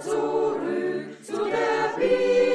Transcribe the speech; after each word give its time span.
zurück 0.00 1.22
zu 1.22 1.44
der 1.44 1.96
Bibel. 1.96 2.53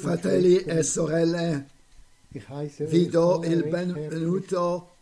Fratelli 0.00 0.56
e 0.56 0.82
sorelle, 0.82 1.68
vi 2.88 3.06
do 3.06 3.42
il 3.44 3.68
benvenuto 3.68 4.94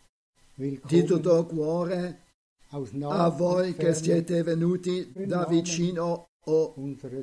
di 0.55 1.03
tutto 1.05 1.45
cuore 1.45 2.23
a 3.07 3.29
voi 3.29 3.75
che 3.75 3.93
siete 3.93 4.43
venuti 4.43 5.09
da 5.15 5.45
vicino 5.45 6.27
o 6.43 6.73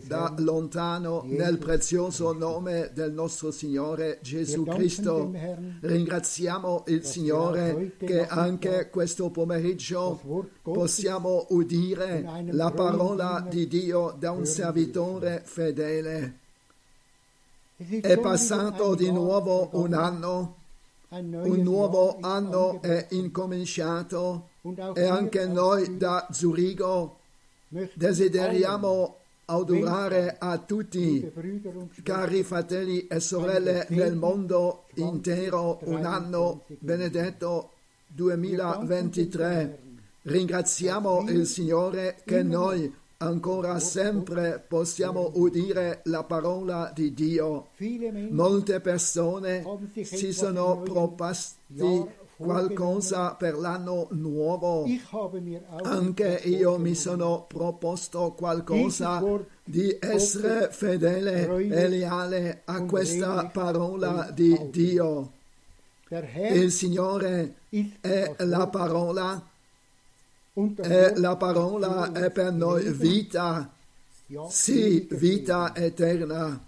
da 0.06 0.34
lontano 0.38 1.22
nel 1.26 1.58
prezioso 1.58 2.32
nome 2.32 2.92
del 2.94 3.12
nostro 3.12 3.50
Signore 3.50 4.20
Gesù 4.22 4.64
Cristo. 4.64 5.30
Ringraziamo 5.80 6.84
il 6.86 7.04
Signore 7.04 7.92
che 7.98 8.26
anche 8.26 8.88
questo 8.88 9.28
pomeriggio 9.30 10.42
possiamo 10.62 11.46
udire 11.50 12.24
la 12.52 12.70
parola 12.70 13.44
di 13.46 13.68
Dio 13.68 14.14
da 14.18 14.30
un 14.30 14.46
servitore 14.46 15.42
fedele. 15.44 16.44
È 17.78 18.18
passato 18.18 18.94
di 18.94 19.10
nuovo 19.10 19.68
un 19.72 19.92
anno, 19.92 20.56
un 21.10 21.60
nuovo 21.62 22.16
anno 22.22 22.80
è 22.80 23.08
incominciato 23.10 24.48
e 24.94 25.04
anche 25.04 25.44
noi 25.46 25.98
da 25.98 26.26
Zurigo 26.30 27.18
desideriamo 27.92 29.16
augurare 29.44 30.36
a 30.38 30.56
tutti 30.56 31.30
Cari 32.02 32.42
fratelli 32.44 33.06
e 33.08 33.20
sorelle 33.20 33.86
nel 33.90 34.16
mondo 34.16 34.84
intero, 34.94 35.80
un 35.82 36.06
anno 36.06 36.64
benedetto 36.78 37.72
2023. 38.06 39.82
Ringraziamo 40.22 41.28
il 41.28 41.44
Signore 41.46 42.22
che 42.24 42.42
noi 42.42 42.90
ancora 43.18 43.78
sempre 43.78 44.62
possiamo 44.66 45.30
udire 45.34 46.00
la 46.04 46.24
parola 46.24 46.90
di 46.94 47.14
Dio. 47.14 47.68
Molte 48.30 48.80
persone 48.80 49.64
si 50.02 50.32
sono 50.32 50.82
proposti 50.82 52.24
qualcosa 52.36 53.34
per 53.34 53.56
l'anno 53.56 54.08
nuovo. 54.10 54.84
Anche 55.82 56.40
io 56.44 56.78
mi 56.78 56.94
sono 56.94 57.46
proposto 57.48 58.34
qualcosa 58.36 59.22
di 59.64 59.96
essere 59.98 60.68
fedele 60.70 61.46
e 61.68 61.88
leale 61.88 62.62
a 62.64 62.82
questa 62.82 63.46
parola 63.46 64.30
di 64.32 64.68
Dio. 64.70 65.32
Il 66.08 66.70
Signore 66.70 67.54
è 68.00 68.34
la 68.38 68.66
parola 68.68 69.54
e 70.56 70.62
Wort 70.62 71.18
la 71.18 71.36
parola 71.36 72.12
è 72.12 72.30
per 72.30 72.50
noi 72.52 72.90
vita, 72.90 73.70
sì, 74.48 75.06
vita 75.10 75.74
eterna. 75.74 76.64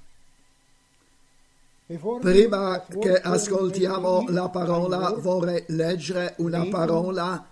Prima 2.21 2.85
che 2.87 3.19
ascoltiamo 3.19 4.27
la 4.29 4.51
parola 4.51 5.11
vorrei 5.13 5.65
leggere 5.69 6.35
una 6.37 6.67
parola 6.67 7.49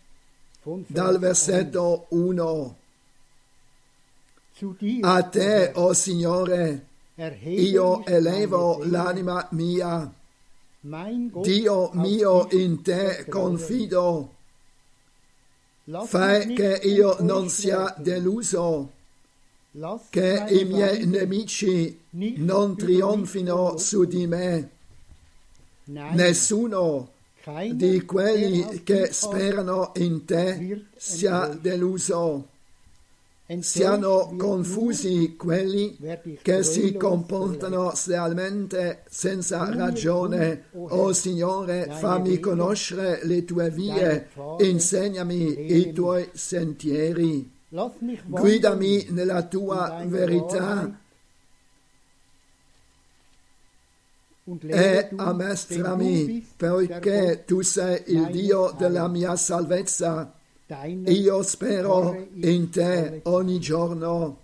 von 0.64 0.84
Vers 0.87 0.92
dal 0.92 1.19
versetto 1.19 2.06
1. 2.10 2.42
1. 2.42 2.76
Zu 4.52 4.76
dir, 4.78 5.04
A 5.06 5.22
te, 5.22 5.72
o 5.76 5.94
Signore, 5.94 6.50
erhebe 6.50 6.89
io 7.44 8.00
ich 8.00 8.08
elevo 8.08 8.82
l'anima 8.84 9.46
mia. 9.52 10.11
Dio 10.82 11.90
mio, 11.93 12.49
in 12.52 12.82
te 12.82 13.26
confido. 13.28 14.34
Fai 16.06 16.54
che 16.54 16.80
io 16.85 17.16
non 17.21 17.50
sia 17.50 17.95
deluso, 17.99 18.90
che 20.09 20.47
i 20.49 20.64
miei 20.64 21.06
nemici 21.06 21.99
non 22.11 22.76
trionfino 22.76 23.76
su 23.76 24.04
di 24.04 24.26
me. 24.26 24.71
Nessuno 25.85 27.11
di 27.73 28.04
quelli 28.06 28.83
che 28.83 29.12
sperano 29.12 29.92
in 29.97 30.25
te 30.25 30.87
sia 30.97 31.49
deluso. 31.49 32.49
Siano 33.59 34.35
confusi 34.38 35.35
quelli 35.37 35.99
che 36.40 36.62
si 36.62 36.95
comportano 36.95 37.92
slealmente 37.95 39.02
senza 39.09 39.75
ragione. 39.75 40.66
o 40.75 40.87
O 40.88 41.09
Herr, 41.09 41.14
Signore, 41.14 41.88
fammi 41.99 42.38
conoscere 42.38 43.21
le 43.25 43.45
tue 43.45 43.71
vie, 43.71 44.28
insegnami 44.59 45.73
i 45.76 45.92
tuoi 45.92 46.28
sentieri. 46.33 47.50
Guidami 48.26 49.07
nella 49.11 49.42
tua 49.42 50.02
verità 50.07 50.99
e 54.66 55.09
poiché 56.57 57.00
Gott 57.00 57.45
tu 57.45 57.61
sei 57.62 58.02
il 58.07 58.26
Dio 58.30 58.75
della 58.76 59.07
mia 59.09 59.37
salvezza. 59.37 60.39
Io 61.07 61.43
spero 61.43 62.29
in 62.35 62.71
te 62.71 63.23
ogni 63.25 63.59
giorno. 63.59 64.39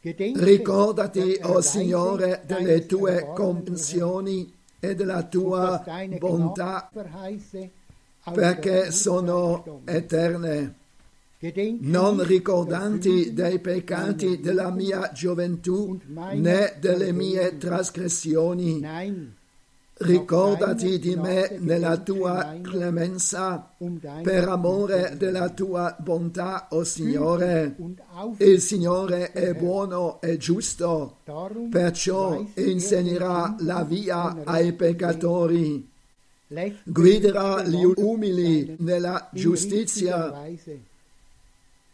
Ricordati, 0.00 1.20
o 1.20 1.48
Erweise 1.48 1.68
Signore, 1.68 2.42
delle 2.44 2.84
tue 2.86 3.30
comprensioni 3.32 4.52
e 4.80 4.94
della 4.96 5.22
tua 5.22 5.84
bontà, 6.18 6.90
perché 8.32 8.90
sono 8.90 9.82
eterne. 9.84 10.74
Non 11.80 12.24
ricordanti 12.24 13.32
dei 13.32 13.60
peccati 13.60 14.40
della 14.40 14.70
mia 14.72 15.12
gioventù, 15.12 15.96
né 16.06 16.76
delle 16.80 17.12
mie 17.12 17.56
trasgressioni. 17.56 18.80
Ricordati 20.00 21.00
di 21.00 21.16
me 21.16 21.56
nella 21.58 21.96
tua 21.96 22.56
clemenza, 22.62 23.68
per 24.22 24.48
amore 24.48 25.16
della 25.16 25.48
tua 25.48 25.96
bontà, 25.98 26.68
o 26.70 26.84
Signore. 26.84 27.74
und 27.78 28.00
auf 28.12 28.38
Il 28.38 28.60
Signore 28.60 29.32
è 29.32 29.54
buono 29.54 30.20
e 30.20 30.36
giusto, 30.36 31.16
perciò 31.68 32.46
er 32.54 32.68
insegnerà 32.68 33.56
la 33.60 33.82
via 33.82 34.36
ai 34.44 34.72
peccatori, 34.72 35.88
guiderà 36.84 37.64
gli 37.64 37.84
umili 37.96 38.76
nella 38.78 39.28
giustizia, 39.32 40.32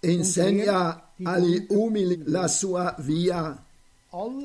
insegna 0.00 1.08
agli 1.22 1.66
umili 1.70 2.22
la 2.26 2.48
sua 2.48 2.94
via. 2.98 3.63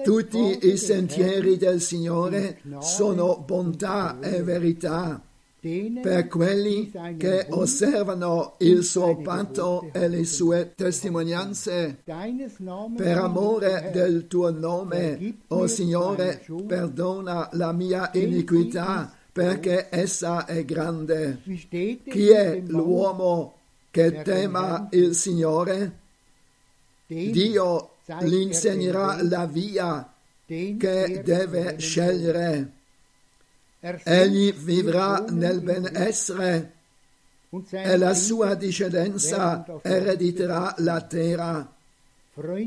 Tutti 0.04 0.68
i 0.68 0.78
sentieri 0.78 1.56
del 1.58 1.80
Signore 1.80 2.60
sono 2.80 3.44
bontà 3.46 4.18
e 4.20 4.42
verità 4.42 5.22
per 5.60 6.28
quelli 6.28 6.92
che 7.18 7.46
osservano 7.50 8.56
il 8.60 8.84
suo 8.84 9.18
patto 9.18 9.90
e 9.92 10.08
le 10.08 10.24
sue 10.24 10.74
testimonianze. 10.76 12.02
Per 12.04 13.18
amore 13.18 13.92
del 13.94 14.26
tuo 14.26 14.50
nome, 14.50 15.38
o 15.50 15.60
mir 15.60 15.70
Signore, 15.70 16.44
perdona 16.66 17.50
la 17.54 17.72
mia 17.72 18.10
iniquità, 18.14 19.14
perché 19.32 19.90
essa 19.92 20.46
è 20.46 20.66
grande. 20.66 21.42
Chi 21.44 22.30
è 22.30 22.60
l'uomo 22.66 23.54
che 23.92 24.24
tema 24.24 24.88
il 24.92 25.14
Signore? 25.14 25.98
Dio 27.06 27.89
gli 28.22 28.34
er 28.34 28.42
insegnerà 28.42 29.22
la 29.22 29.46
via 29.46 30.12
che 30.46 31.22
deve 31.24 31.76
scegliere. 31.78 32.72
Er 33.82 34.02
Egli 34.04 34.52
vivrà 34.54 35.24
nel 35.30 35.62
benessere 35.62 36.74
e 37.72 37.98
la 37.98 38.14
sua 38.14 38.56
discendenza 38.56 39.64
erediterà 39.82 40.74
la 40.80 41.02
terra. 41.02 41.74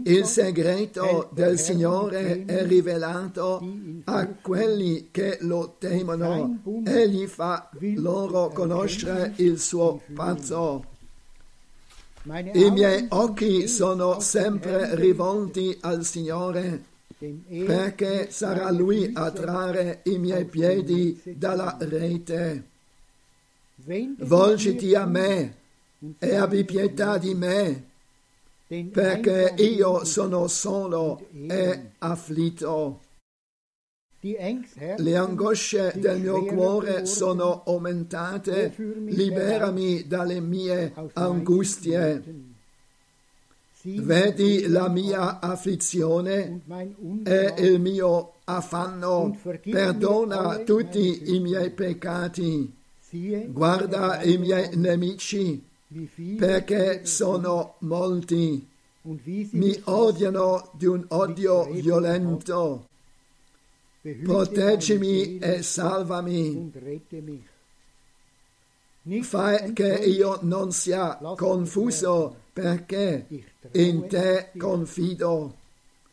Il 0.04 0.26
segreto 0.26 1.30
del 1.32 1.58
Signore 1.58 2.44
è 2.44 2.64
rivelato 2.66 3.62
a 4.04 4.26
quelli 4.26 5.08
che 5.10 5.38
lo 5.40 5.76
temono. 5.78 6.60
Egli 6.84 7.26
fa 7.26 7.68
loro 7.96 8.48
er 8.48 8.52
conoscere 8.52 9.32
il 9.36 9.58
suo 9.58 10.00
pazzo. 10.14 10.91
I 12.24 12.70
miei 12.70 13.06
occhi 13.08 13.66
sono 13.66 14.20
sempre 14.20 14.94
rivolti 14.94 15.76
al 15.80 16.04
Signore, 16.04 16.84
er 17.18 17.64
perché 17.66 18.30
sarà 18.30 18.70
Lui 18.70 19.10
a 19.12 19.30
trarre 19.32 20.02
i 20.04 20.18
miei 20.18 20.44
piedi 20.44 21.20
dalla 21.24 21.76
rete. 21.80 22.64
Volgiti 24.18 24.94
a 24.94 25.04
me 25.04 25.54
e 26.20 26.36
abbi 26.36 26.64
pietà 26.64 27.18
di 27.18 27.34
me, 27.34 27.84
perché 28.68 29.54
io 29.56 30.04
sono 30.04 30.46
solo 30.46 31.26
e 31.32 31.54
elend. 31.54 31.90
afflitto. 31.98 33.00
Ängsherzen, 34.24 35.04
Le 35.04 35.16
angosce 35.16 35.92
del 35.96 36.20
mio 36.20 36.44
cuore 36.44 37.06
sono 37.06 37.62
aumentate, 37.66 38.72
liberami 38.76 40.06
dalle 40.06 40.40
mie 40.40 40.92
angustie. 41.14 42.22
Vedi 43.84 44.68
la 44.68 44.88
mia 44.88 45.40
afflizione 45.40 46.60
e 47.24 47.54
il 47.58 47.80
mio 47.80 48.34
affanno, 48.44 49.36
perdona 49.68 50.58
tutti 50.58 51.34
i 51.34 51.40
miei 51.40 51.70
peccati, 51.70 52.72
guarda 53.48 54.22
i 54.22 54.38
miei 54.38 54.76
nemici, 54.76 55.60
perché 56.38 57.04
sono 57.06 57.74
molti, 57.80 58.64
mi 59.02 59.80
odiano 59.84 60.70
di 60.74 60.86
un 60.86 61.04
odio 61.08 61.64
violento. 61.64 62.86
Proteggimi 64.02 65.38
e 65.38 65.62
salvami. 65.62 66.72
Fai 69.22 69.72
che 69.72 69.94
io 69.94 70.38
non 70.42 70.72
sia 70.72 71.20
confuso 71.36 72.36
perché 72.52 73.26
in 73.72 74.08
te 74.08 74.50
confido. 74.58 75.54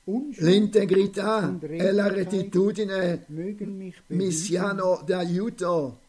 L'integrità 0.03 1.57
e 1.61 1.91
la 1.91 2.07
rettitudine 2.07 3.25
mi 4.07 4.31
siano 4.31 5.01
d'aiuto 5.05 5.99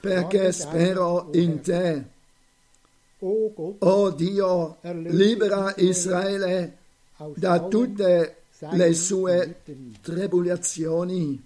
perché 0.00 0.52
spero 0.52 1.30
in 1.32 1.60
te. 1.60 2.04
O 3.20 3.52
Gott, 3.52 3.82
O 3.82 4.10
Dio, 4.10 4.76
libera 4.82 5.74
Israele 5.76 6.76
da 7.34 7.66
tutte 7.66 8.02
seinen 8.06 8.45
le 8.70 8.94
sue 8.94 9.62
tribolazioni. 10.00 11.44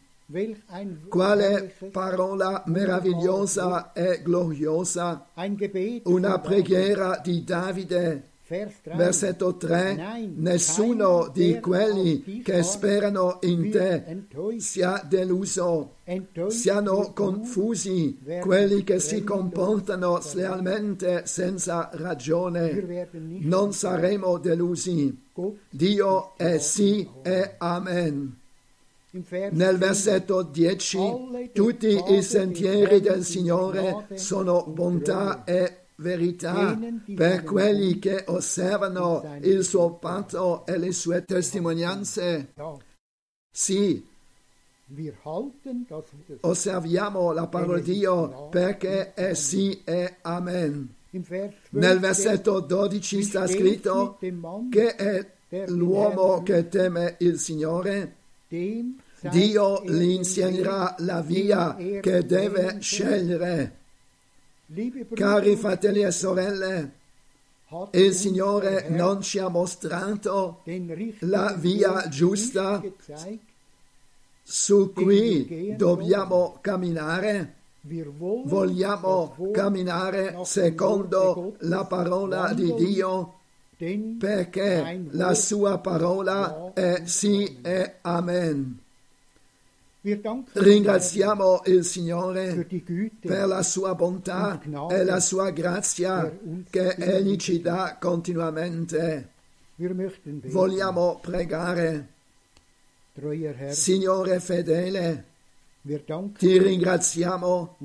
Quale 1.08 1.74
parola 1.90 2.62
meravigliosa 2.66 3.92
e 3.92 4.22
gloriosa, 4.22 5.26
una 6.04 6.38
preghiera 6.38 7.20
di 7.22 7.42
Davide. 7.42 7.98
David. 7.98 8.28
Vers 8.50 8.80
3. 8.82 8.96
Versetto 8.96 9.56
3. 9.56 9.94
Nein, 9.94 10.34
Nessuno 10.38 11.30
di 11.32 11.60
quelli 11.60 12.42
che 12.42 12.64
sperano 12.64 13.38
in 13.42 13.70
te 13.70 14.24
sia 14.58 15.00
deluso. 15.08 15.94
Siano 16.48 17.12
confusi 17.12 18.18
quelli 18.40 18.82
che 18.82 18.98
si 18.98 19.22
comportano 19.22 20.20
slealmente 20.20 21.26
senza 21.26 21.90
ragione. 21.92 23.08
Non 23.42 23.72
saremo 23.72 24.38
delusi. 24.38 25.28
Dio 25.68 26.36
è 26.36 26.58
sì 26.58 27.08
e 27.22 27.54
amen. 27.58 28.38
Nel 29.12 29.50
10, 29.50 29.76
versetto 29.76 30.42
10, 30.42 31.50
tutti 31.52 32.00
i 32.08 32.22
sentieri 32.22 33.00
del 33.00 33.24
Signore 33.24 34.06
sono 34.14 34.64
bontà 34.64 35.42
e 35.44 35.78
verità 35.96 36.78
per 37.14 37.42
quelli 37.42 37.98
che 37.98 38.24
osservano 38.28 39.38
il 39.40 39.64
suo 39.64 39.94
patto 39.94 40.64
e 40.64 40.78
le 40.78 40.92
sue 40.92 41.24
testimonianze. 41.24 42.52
Sì, 43.52 44.06
osserviamo 46.40 47.32
la 47.32 47.46
parola 47.48 47.80
di 47.80 47.92
Dio 47.92 48.48
perché 48.48 49.14
è 49.14 49.34
sì 49.34 49.82
e 49.84 50.16
amen. 50.22 50.94
Im 51.12 51.22
Vers 51.24 51.54
12 51.70 51.86
Nel 51.86 51.98
versetto 51.98 52.60
12 52.60 53.22
sta 53.22 53.46
scritto 53.46 54.18
che 54.70 54.94
è 54.94 55.26
l'uomo 55.66 56.42
che 56.42 56.68
teme 56.68 57.16
il 57.18 57.38
Signore. 57.38 58.14
Dio 58.48 59.82
gli 59.84 60.10
insegnerà 60.10 60.94
la 60.98 61.20
via 61.20 61.76
che 62.00 62.24
deve 62.24 62.78
scegliere. 62.80 63.78
Cari 65.14 65.56
fratelli 65.56 66.02
e 66.02 66.10
sorelle, 66.12 66.92
il 67.92 68.14
Signore 68.14 68.88
non 68.88 69.20
ci 69.20 69.38
ha 69.38 69.48
mostrato 69.48 70.62
la 71.20 71.54
via 71.58 72.08
giusta 72.08 72.82
su 74.42 74.92
cui 74.92 75.74
dobbiamo 75.76 76.58
camminare. 76.60 77.54
Vogliamo 77.82 79.36
camminare 79.52 80.38
secondo 80.44 81.54
la 81.60 81.84
parola 81.84 82.52
di 82.52 82.74
Dio 82.74 83.34
perché 84.18 85.06
la 85.12 85.32
sua 85.34 85.78
parola 85.78 86.72
è 86.74 87.02
sì 87.06 87.60
e 87.62 87.94
amen. 88.02 88.78
Ringraziamo 90.02 91.62
il 91.66 91.84
Signore 91.84 92.66
per 93.20 93.46
la 93.46 93.62
sua 93.62 93.94
bontà 93.94 94.60
e 94.90 95.04
la 95.04 95.20
sua 95.20 95.50
grazia 95.50 96.30
che 96.68 96.88
Egli 96.90 97.36
ci 97.36 97.60
dà 97.60 97.96
continuamente. 97.98 99.28
Vogliamo 100.44 101.18
pregare, 101.20 102.08
Signore 103.70 104.40
fedele, 104.40 105.24
ti 106.36 106.58
ringraziamo, 106.58 107.78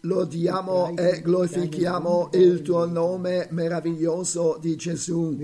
lodiamo 0.00 0.96
e 0.96 1.20
glorifichiamo 1.22 2.30
il 2.32 2.62
tuo 2.62 2.86
nome 2.86 3.46
meraviglioso 3.50 4.58
di 4.60 4.74
Gesù. 4.74 5.38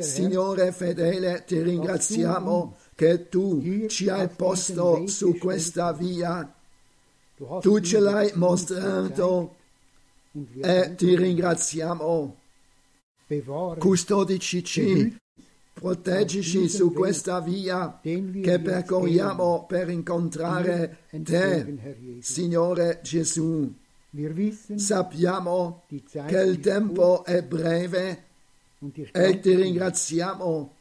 Signore 0.00 0.72
fedele, 0.72 1.44
ti 1.46 1.62
ringraziamo 1.62 2.76
che 2.94 3.28
tu 3.30 3.86
ci 3.88 4.10
hai 4.10 4.28
posto 4.28 5.06
su 5.06 5.38
questa 5.38 5.92
via, 5.94 6.54
tu 7.60 7.80
ce 7.80 7.98
l'hai 7.98 8.30
mostrato 8.34 9.54
e 10.60 10.94
ti 10.96 11.16
ringraziamo. 11.16 12.36
Bewahre 13.28 13.80
Custodici, 13.80 14.62
behüt 14.62 15.25
proteggici 15.78 16.70
su 16.70 16.90
questa 16.90 17.40
via 17.40 18.00
che 18.00 18.60
percorriamo 18.60 19.66
per 19.68 19.90
incontrare 19.90 21.00
te. 21.22 21.76
Signore 22.20 23.00
Gesù. 23.02 23.70
Sappiamo 24.76 25.82
che 26.26 26.40
il 26.40 26.60
tempo 26.60 27.24
è 27.24 27.42
breve 27.42 28.24
e 29.12 29.40
ti 29.40 29.54
ringraziamo 29.54 30.74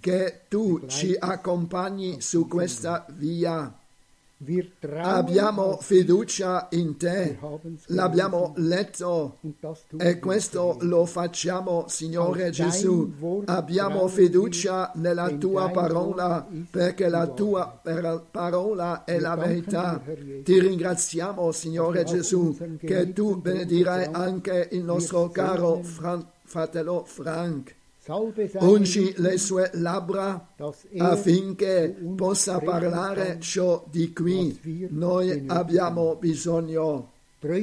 che 0.00 0.40
tu 0.48 0.84
ci 0.86 1.16
accompagni 1.18 2.20
su 2.20 2.46
questa 2.46 3.06
via. 3.16 3.74
Abbiamo 5.00 5.78
fiducia 5.78 6.68
in 6.72 6.98
te, 6.98 7.38
l'abbiamo 7.86 8.52
letto. 8.56 9.38
e 9.96 10.18
questo 10.18 10.76
lo 10.80 11.06
facciamo, 11.06 11.86
Signore 11.88 12.50
Gesù. 12.50 13.42
Abbiamo 13.46 14.06
fiducia 14.08 14.92
nella 14.96 15.30
tua 15.30 15.70
parola, 15.70 16.46
perché 16.70 17.08
la 17.08 17.28
tua 17.28 17.80
parola 18.30 19.04
è 19.04 19.18
la 19.18 19.36
verità. 19.36 20.02
Ti 20.44 20.60
ringraziamo, 20.60 21.50
Signore 21.52 22.04
Gesù, 22.04 22.54
che 22.78 23.14
tu 23.14 23.40
benedirai 23.40 24.08
anche 24.12 24.68
il 24.72 24.84
nostro 24.84 25.30
caro 25.30 25.80
fratello 26.44 27.04
Frank. 27.06 27.75
Ungi 28.08 29.14
le 29.16 29.36
sue 29.36 29.68
labbra 29.74 30.54
affinché 30.98 31.96
possa 32.14 32.60
parlare 32.60 33.38
ciò 33.40 33.84
di 33.90 34.12
cui 34.12 34.88
noi 34.90 35.44
abbiamo 35.48 36.14
bisogno. 36.14 37.10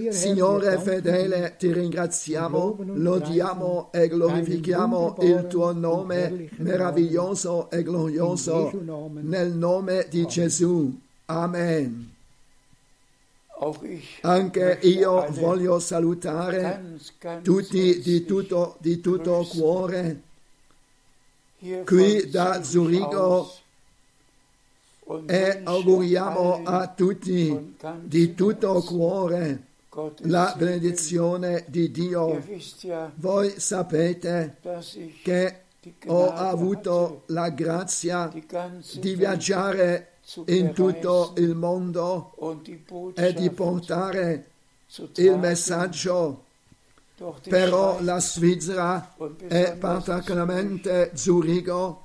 Signore 0.09 0.77
fedele, 0.79 1.55
ti 1.57 1.71
ringraziamo, 1.71 2.77
lodiamo 2.93 3.89
e 3.93 4.09
glorifichiamo 4.09 5.15
il 5.21 5.47
tuo 5.47 5.71
nome 5.71 6.49
meraviglioso 6.57 7.69
e 7.69 7.81
glorioso 7.81 8.71
nel 9.21 9.53
nome 9.53 10.07
di 10.09 10.25
Gesù. 10.25 10.99
Amen. 11.25 12.11
Anche 14.21 14.79
io 14.81 15.25
voglio 15.31 15.79
salutare 15.79 16.97
tutti 17.41 18.01
di 18.01 18.25
tutto, 18.25 18.75
di 18.79 18.99
tutto 18.99 19.45
cuore 19.49 20.31
qui 21.85 22.29
da 22.29 22.61
Zurigo 22.61 23.51
e 25.27 25.61
auguriamo 25.63 26.61
a 26.63 26.87
tutti 26.87 27.75
di 28.01 28.35
tutto 28.35 28.81
cuore 28.81 29.63
la 30.23 30.53
benedizione 30.57 31.63
di 31.67 31.89
Dio. 31.89 32.43
Voi 33.15 33.59
sapete 33.59 34.57
che 35.21 35.61
ho 36.07 36.31
avuto 36.31 37.23
la 37.27 37.49
grazia 37.49 38.29
di 38.99 39.15
viaggiare 39.15 40.09
in 40.45 40.73
tutto 40.73 41.33
il 41.37 41.55
mondo 41.55 42.33
e 43.15 43.33
di 43.33 43.49
portare 43.49 44.47
il 45.15 45.37
messaggio. 45.37 46.43
Però 47.47 48.01
la 48.01 48.19
Svizzera 48.19 49.15
e 49.47 49.75
particolarmente 49.79 51.11
Zurigo 51.13 52.03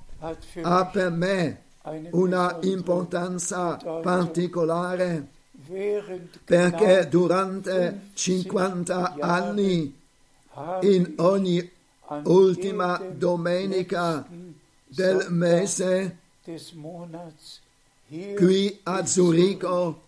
ha 0.62 0.86
per 0.86 1.10
me 1.10 1.62
una 2.10 2.58
importanza 2.62 3.76
particolare 3.76 5.26
perché 6.44 7.08
durante 7.08 8.10
50 8.14 9.16
anni 9.18 9.96
in 10.82 11.14
ogni 11.16 11.70
ultima 12.24 13.00
domenica 13.10 14.26
del 14.86 15.26
mese 15.30 16.18
qui 18.36 18.80
a 18.82 19.06
Zurigo. 19.06 20.06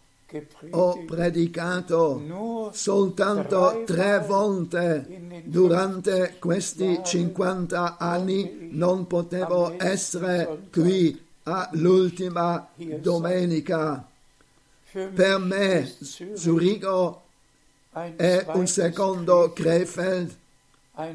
Ho 0.70 1.04
predicato 1.06 2.70
soltanto 2.72 3.82
tre 3.84 4.20
volte 4.20 5.42
durante 5.44 6.36
questi 6.38 7.00
50 7.02 7.96
anni 7.98 8.68
non 8.70 9.06
potevo 9.06 9.74
essere 9.82 10.68
qui 10.70 11.20
all'ultima 11.44 12.68
domenica. 13.00 14.06
Per 14.92 15.38
me 15.38 15.92
Zurigo. 16.34 17.22
È 17.92 18.46
un 18.52 18.68
secondo 18.68 19.52
Krefeld, 19.52 20.36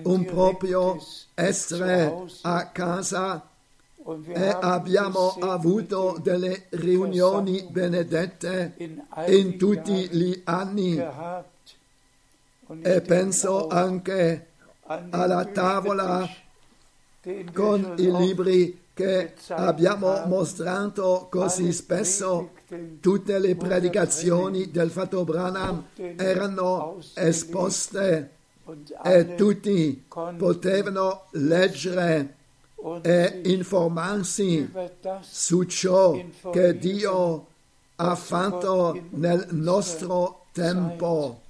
un 0.03 0.25
proprio 0.25 0.97
essere 1.33 2.13
a 2.41 2.67
casa 2.67 3.47
e 4.27 4.57
abbiamo 4.61 5.35
avuto 5.39 6.19
delle 6.21 6.67
riunioni 6.69 7.65
benedette 7.67 8.75
in 9.27 9.57
tutti 9.57 10.07
gli 10.09 10.41
anni. 10.43 11.03
e 12.81 13.01
penso 13.01 13.67
anche 13.67 14.47
alla 14.85 15.45
tavola 15.45 16.27
con 17.53 17.93
i 17.97 18.11
libri 18.11 18.83
che 18.93 19.33
abbiamo 19.49 20.23
mostrato 20.25 21.27
così 21.29 21.71
spesso. 21.73 22.51
Tutte 22.99 23.39
le 23.39 23.55
predicazioni 23.55 24.69
del 24.69 24.89
Fatto 24.91 25.23
Branham 25.23 25.87
erano 25.95 26.97
esposte 27.15 28.31
e 29.03 29.35
tutti 29.35 30.05
potevano 30.07 31.25
leggere 31.31 32.34
e 33.01 33.41
informarsi 33.45 34.71
su 35.21 35.63
ciò 35.63 36.23
che 36.51 36.77
Dio 36.77 37.47
ha 37.95 38.15
fatto 38.15 39.01
nel 39.11 39.47
nostro 39.51 40.45
tempo. 40.51 41.41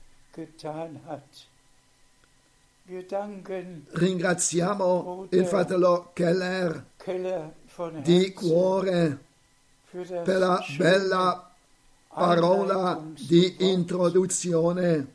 Ringraziamo 3.89 5.27
il 5.29 5.45
fratello 5.45 6.11
Keller 6.13 6.85
di 8.01 8.31
cuore 8.31 9.19
per 9.89 10.37
la 10.37 10.63
bella 10.77 11.51
parola 12.07 13.01
di 13.17 13.55
introduzione. 13.59 15.13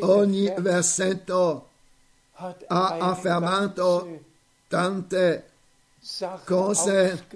Ogni 0.00 0.44
Vers 0.46 0.60
versetto 0.60 1.68
ha 2.34 2.96
affermato 2.98 4.32
tante 4.68 5.50
cose 6.44 7.26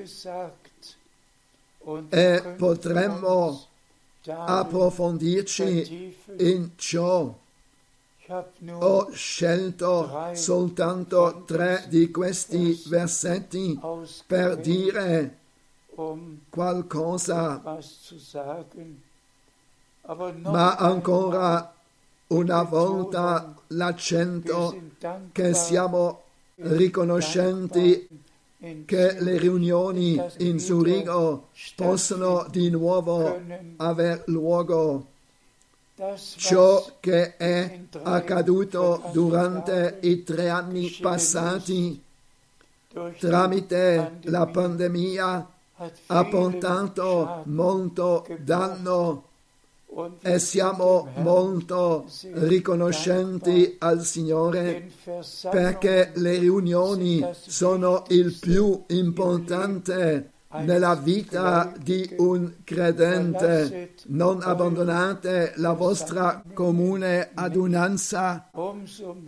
e 2.08 2.54
potremmo 2.56 3.66
approfondirci 4.26 6.16
in 6.38 6.70
ciò. 6.76 7.34
Ho 8.80 9.10
scelto 9.12 10.30
soltanto 10.34 11.44
tre 11.46 11.86
di 11.88 12.10
questi 12.10 12.82
versetti 12.86 13.80
per 14.26 14.58
dire 14.58 15.36
um 15.94 16.40
qualcosa, 16.50 17.62
ma 20.42 20.76
ancora 20.76 21.74
una 22.28 22.62
volta 22.62 23.54
l'accento 23.68 24.76
che 25.32 25.54
siamo 25.54 26.22
riconoscenti 26.61 28.09
che 28.85 29.21
le 29.21 29.38
riunioni 29.38 30.21
in 30.38 30.59
Zurigo 30.59 31.49
possono 31.77 32.47
di 32.51 32.71
nuovo 32.71 33.40
aver 33.77 34.25
luogo. 34.27 35.07
Ciò 36.37 36.97
che 37.01 37.37
è 37.37 37.81
accaduto 38.03 39.03
durante 39.12 39.99
i 40.03 40.23
tre 40.23 40.49
anni 40.49 40.90
passati 41.01 42.03
tramite 43.18 44.18
la 44.23 44.47
pandemia 44.47 45.51
ha 46.07 46.25
portato 46.25 47.42
molto 47.47 48.27
danno 48.38 49.27
e 50.20 50.38
siamo 50.38 51.09
molto 51.16 52.07
riconoscenti 52.35 53.77
al 53.79 54.05
Signore 54.05 54.90
perché 55.51 56.12
le 56.14 56.38
riunioni 56.38 57.27
sono 57.33 58.05
il 58.09 58.37
più 58.38 58.85
importante 58.88 60.33
nella 60.51 60.94
vita 60.94 61.72
di 61.79 62.09
un 62.18 62.55
credente. 62.64 63.94
Non 64.07 64.40
abbandonate 64.42 65.53
la 65.57 65.72
vostra 65.72 66.42
comune 66.55 67.31
adunanza, 67.35 68.51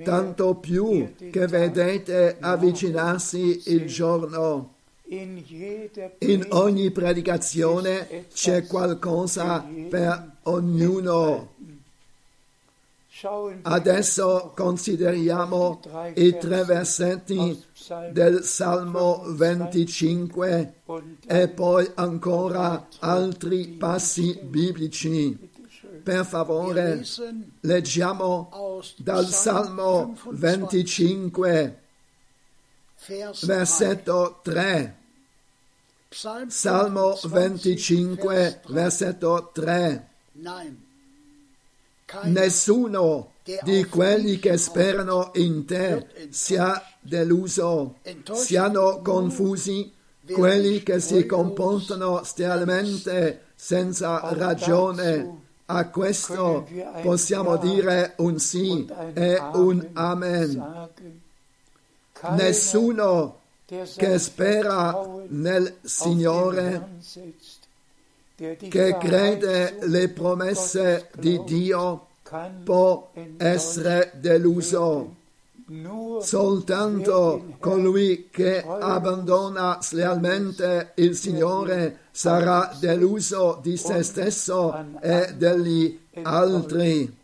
tanto 0.03 0.55
più 0.55 1.15
che 1.31 1.47
vedete 1.47 2.37
avvicinarsi 2.41 3.63
il 3.67 3.87
giorno. 3.87 4.75
in 5.11 6.47
ogni 6.51 6.91
predicazione 6.93 8.27
c'è 8.33 8.65
qualcosa 8.67 9.67
per 9.89 10.30
ognuno. 10.43 11.49
Adesso 13.63 14.53
consideriamo 14.57 15.81
i 16.15 16.39
tre 16.39 16.65
versetti 16.65 17.63
del 18.13 18.43
Salmo 18.45 19.25
25 19.27 20.75
und 20.87 21.19
e 21.27 21.49
poi 21.49 21.91
ancora 21.97 22.89
altri 23.01 23.67
passi 23.69 24.39
biblici. 24.43 25.49
Per 26.03 26.25
favore, 26.25 27.05
leggiamo 27.61 28.81
dal 28.97 29.27
Salmo 29.27 30.17
25, 30.31 31.79
Vers 33.07 33.45
versetto 33.45 34.41
3. 34.43 34.53
3. 34.53 34.97
Psalm 36.09 36.49
Salmo 36.49 37.19
25, 37.23 38.35
Vers 38.35 38.61
3. 38.63 38.73
versetto 38.73 39.51
3. 39.53 40.10
Nessuno 42.25 43.33
di 43.63 43.85
quelli 43.85 44.39
che 44.39 44.57
sperano 44.57 45.31
in 45.35 45.65
te 45.65 46.29
sia 46.31 46.83
deluso, 47.01 47.97
siano 48.33 49.01
confusi 49.01 49.93
quelli 50.33 50.83
che 50.83 51.01
si 51.01 51.27
comportano 51.27 52.23
sterilmente 52.25 53.47
senza 53.55 54.21
ragione. 54.33 55.39
A 55.67 55.87
questo 55.89 56.67
possiamo 57.01 57.57
dire 57.57 58.15
un 58.17 58.39
sì 58.41 58.89
e 59.15 59.39
un 59.53 59.89
Amen. 59.93 60.89
Nessuno 62.31 63.39
che 63.67 64.19
spera 64.19 65.01
nel 65.29 65.77
Signore, 65.83 66.89
che 68.41 68.97
crede 68.99 69.77
le 69.83 70.09
promesse 70.09 71.11
di 71.19 71.43
Dio, 71.45 72.07
può 72.65 73.13
essere 73.37 74.13
deluso. 74.15 75.17
Soltanto 76.21 77.57
colui 77.59 78.29
che 78.31 78.65
abbandona 78.65 79.79
slealmente 79.83 80.93
il 80.97 81.15
Signore 81.17 81.99
sarà 82.11 82.75
deluso 82.81 83.61
di 83.63 83.77
se 83.77 84.03
stesso 84.03 84.75
e 85.01 85.35
degli 85.37 85.99
altri. 86.23 87.15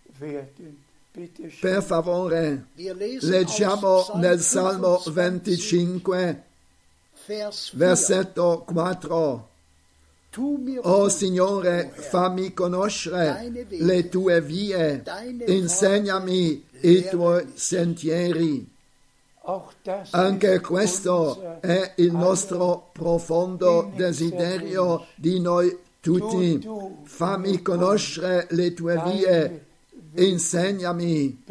Per 1.61 1.83
favore, 1.83 2.66
leggiamo 2.74 4.12
nel 4.16 4.40
Salmo 4.40 5.02
25, 5.07 5.14
25, 6.16 6.44
Vers 7.26 7.70
4. 7.70 7.79
versetto 7.79 8.64
4. 8.66 9.48
Tu 10.37 10.59
mir 10.59 10.81
O 10.85 10.99
kund, 10.99 11.11
Signore, 11.11 11.92
fammi 11.94 12.53
conoscere 12.53 13.51
le 13.70 14.11
tue 14.11 14.42
vie, 14.42 15.03
insegnami 15.46 16.62
i 16.83 17.07
tuoi 17.09 17.53
sentieri. 17.55 18.68
Anche 20.11 20.61
questo 20.61 21.59
è 21.62 21.94
il 21.96 22.12
nostro 22.12 22.90
profondo 22.92 23.90
desiderio 23.96 25.07
di 25.14 25.40
noi 25.40 25.75
tutti. 26.01 26.68
Fammi 27.05 27.62
conoscere 27.62 28.46
le 28.51 28.75
tue 28.75 29.03
vie, 29.07 29.64
insegnami. 30.16 31.44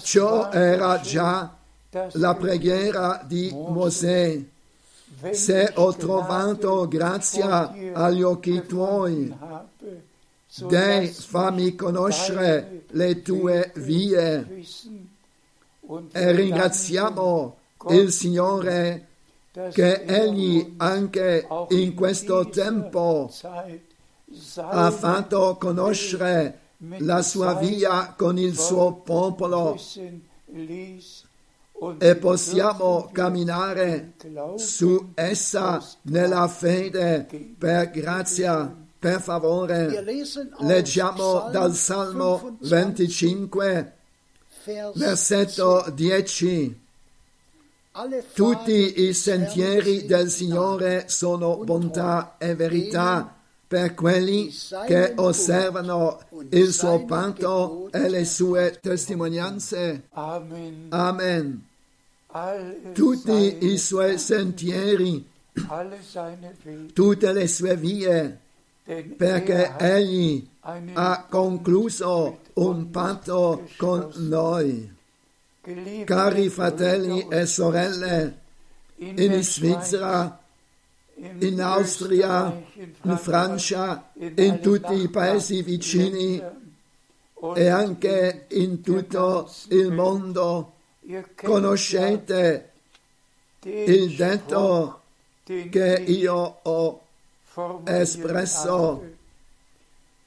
Ciò 0.00 0.50
era 0.50 1.00
già 1.00 1.56
la 1.92 2.30
er 2.30 2.36
preghiera 2.36 3.22
di 3.24 3.52
Mosè. 3.52 4.50
Se 5.30 5.72
ho 5.76 5.94
trovato 5.94 6.88
grazia 6.88 7.72
agli 7.92 8.22
occhi 8.22 8.62
tuoi, 8.66 9.32
lass 10.68 11.24
fammi 11.24 11.76
conoscere 11.76 12.84
le 12.88 13.22
tue 13.22 13.72
vie. 13.76 14.64
E 16.12 16.32
ringraziamo 16.32 17.56
il 17.90 18.10
Signore 18.10 19.06
che 19.72 20.02
Egli 20.04 20.74
anche 20.78 21.46
in 21.68 21.94
questo 21.94 22.48
tempo 22.48 23.30
ha 24.56 24.90
fatto 24.90 25.56
conoscere 25.60 26.58
la 26.98 27.22
sua 27.22 27.54
via 27.54 28.14
con 28.16 28.38
il 28.38 28.58
suo 28.58 28.94
popolo 28.94 29.78
e 31.98 32.16
possiamo 32.16 33.08
camminare 33.12 34.14
su 34.56 35.10
essa 35.14 35.84
nella 36.02 36.46
fede 36.48 37.26
per 37.58 37.90
grazia. 37.90 38.76
Per 38.98 39.20
favore, 39.20 40.04
leggiamo 40.60 41.48
dal 41.50 41.74
Salmo 41.74 42.56
25, 42.60 43.96
Vers 44.64 44.96
versetto 44.96 45.84
10. 45.92 46.80
Alle 47.94 48.24
Tutti 48.32 49.02
i 49.02 49.12
sentieri 49.12 50.06
del 50.06 50.30
Signore 50.30 51.08
sono 51.08 51.56
bontà 51.64 52.36
e 52.38 52.54
verità 52.54 53.34
per 53.66 53.94
quelli 53.94 54.54
che 54.86 55.14
osservano 55.16 56.20
il 56.50 56.72
suo 56.72 57.04
patto 57.04 57.90
e 57.90 58.08
le 58.08 58.24
sue 58.24 58.78
testimonianze. 58.80 60.08
Amen. 60.12 61.70
Tutti 62.94 63.58
i 63.66 63.76
suoi 63.76 64.18
sentieri, 64.18 65.28
tutte 66.94 67.32
le 67.32 67.46
sue 67.46 67.76
vie, 67.76 68.38
perché 69.16 69.76
er 69.76 69.96
Egli 69.96 70.48
ha 70.94 71.26
concluso 71.28 72.38
un 72.54 72.90
patto 72.90 73.68
con 73.76 74.10
noi. 74.14 74.90
Cari 76.04 76.48
fratelli 76.48 77.26
e 77.28 77.44
sorelle, 77.44 78.38
in 78.96 79.42
Svizzera, 79.42 80.40
in 81.16 81.60
Austria, 81.60 82.62
in 83.02 83.18
Francia, 83.18 84.10
in 84.14 84.60
tutti 84.62 84.94
i 84.94 85.08
paesi 85.08 85.62
vicini 85.62 86.42
e 87.54 87.68
anche 87.68 88.46
in 88.52 88.80
tutto 88.80 89.52
il 89.68 89.92
mondo. 89.92 90.72
Conoscete 91.34 92.72
il 93.62 94.16
detto 94.16 95.02
che 95.44 96.04
io 96.06 96.58
ho 96.62 97.06
espresso. 97.84 99.04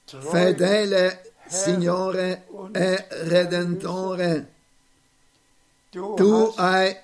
fedele 0.06 1.34
Signore 1.48 2.48
e 2.72 3.08
Redentore. 3.10 4.54
Tu 5.90 6.54
hai 6.58 6.98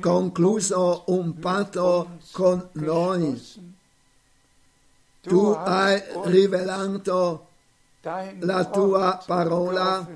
concluso 0.00 1.04
un 1.06 1.38
patto 1.38 2.18
con 2.32 2.68
noi. 2.72 3.74
Tu 5.20 5.50
hai 5.50 6.02
rivelato 6.24 7.48
la 8.40 8.64
tua 8.64 9.22
parola. 9.26 10.08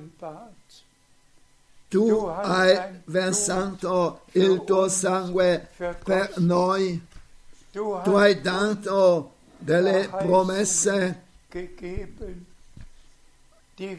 Tu 1.91 2.09
hai 2.25 3.01
versato 3.07 4.21
il 4.35 4.63
tuo 4.65 4.89
sangue 4.89 5.71
per 6.05 6.35
noi. 6.37 7.05
Tu 7.73 8.13
hai 8.13 8.41
dato 8.41 9.33
delle 9.59 10.09
promesse 10.09 11.23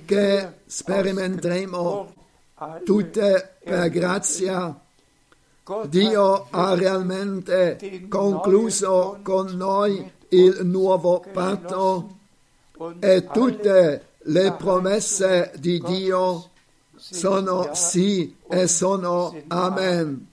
che 0.06 0.54
sperimenteremo 0.65 2.13
tutte 2.86 3.56
per 3.62 3.89
grazia. 3.89 4.80
Dio 5.88 6.47
ha 6.49 6.73
realmente 6.73 8.08
concluso 8.08 9.19
con 9.21 9.47
noi 9.47 10.10
il 10.30 10.60
nuovo 10.63 11.25
patto 11.34 12.17
e 12.99 13.27
tutte 13.27 14.08
le 14.17 14.54
promesse 14.54 15.51
di 15.58 15.82
Dio 15.82 16.50
sono 17.01 17.73
sì 17.73 18.35
e 18.47 18.67
sono 18.67 19.35
amen. 19.47 20.27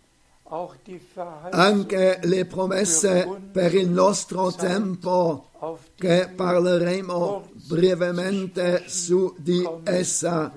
Anche 1.50 2.20
le 2.22 2.44
promesse 2.44 3.28
per 3.50 3.74
il 3.74 3.88
nostro 3.88 4.52
tempo 4.52 5.48
che 5.94 6.28
parleremo 6.34 7.50
brevemente 7.66 8.84
su 8.86 9.34
di 9.38 9.66
essa. 9.84 10.52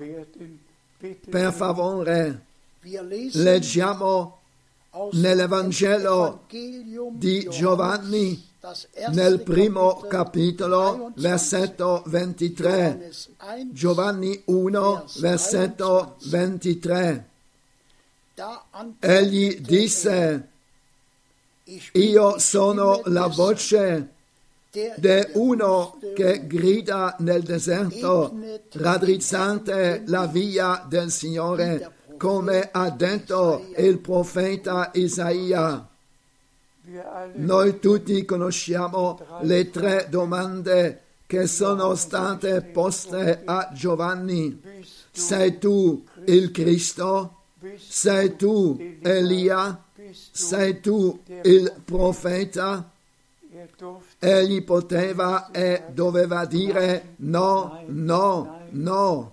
Per 0.98 1.52
favore, 1.52 2.44
leggiamo 3.32 4.40
nell'Evangelo 5.12 6.44
di 6.48 7.48
Giovanni 7.50 8.50
nel 9.10 9.40
primo 9.40 10.04
capitolo, 10.08 11.10
23. 11.14 11.20
versetto 11.20 12.02
23. 12.06 12.70
Johannes 12.70 13.28
1, 13.38 13.72
Giovanni 13.72 14.42
1, 14.44 15.04
versetto 15.18 16.16
23. 16.26 17.28
da 18.34 18.64
Egli 19.00 19.60
disse, 19.60 20.48
io 21.92 22.38
sono 22.38 23.00
la 23.06 23.26
voce 23.26 24.08
der 24.70 25.30
uno 25.34 25.98
che 26.14 26.46
grida 26.46 27.16
nel 27.18 27.42
deserto, 27.42 28.34
raddrizzante 28.72 30.04
la 30.06 30.26
via 30.26 30.84
del 30.88 31.10
Signore, 31.10 31.92
come 32.16 32.68
ha 32.72 32.90
detto 32.90 33.66
il 33.76 33.98
profeta 33.98 34.90
Isaia. 34.94 35.88
Noi 37.34 37.78
tutti 37.78 38.24
conosciamo 38.24 39.18
le 39.42 39.70
tre 39.70 40.06
domande 40.10 41.02
che 41.26 41.46
sono 41.46 41.94
state 41.94 42.60
poste 42.62 43.42
a 43.44 43.70
Giovanni. 43.72 44.60
Sei 45.10 45.58
tu 45.58 46.04
il 46.26 46.50
Cristo? 46.50 47.36
Sei 47.76 48.36
tu 48.36 48.76
Elia? 49.02 49.82
Sei 50.30 50.80
tu 50.80 51.20
il 51.42 51.72
profeta? 51.84 52.90
Egli 54.18 54.62
poteva 54.62 55.50
e 55.50 55.84
doveva 55.92 56.44
dire 56.46 57.14
no, 57.16 57.82
no, 57.86 58.60
no. 58.70 59.32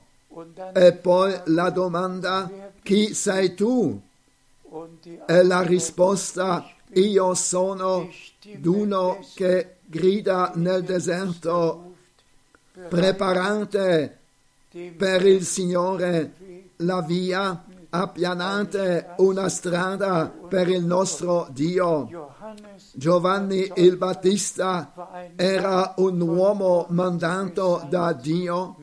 E 0.73 0.93
poi 0.93 1.41
la 1.45 1.69
domanda, 1.69 2.49
chi 2.83 3.13
sei 3.13 3.55
tu? 3.55 3.99
E 5.25 5.43
la 5.43 5.61
risposta, 5.61 6.63
io 6.93 7.33
sono 7.33 8.09
d'uno 8.57 9.19
che 9.35 9.75
grida 9.85 10.51
nel 10.55 10.83
deserto, 10.83 11.93
preparate 12.87 14.17
per 14.97 15.25
il 15.25 15.43
Signore 15.43 16.33
la 16.77 17.01
via, 17.01 17.63
appianate 17.89 19.15
una 19.17 19.49
strada 19.49 20.31
per 20.47 20.69
il 20.69 20.85
nostro 20.85 21.47
Dio. 21.51 22.33
Giovanni 22.93 23.71
il 23.75 23.97
Battista 23.97 24.91
era 25.35 25.93
un 25.97 26.19
uomo 26.21 26.85
mandato 26.89 27.85
da 27.89 28.13
Dio 28.13 28.75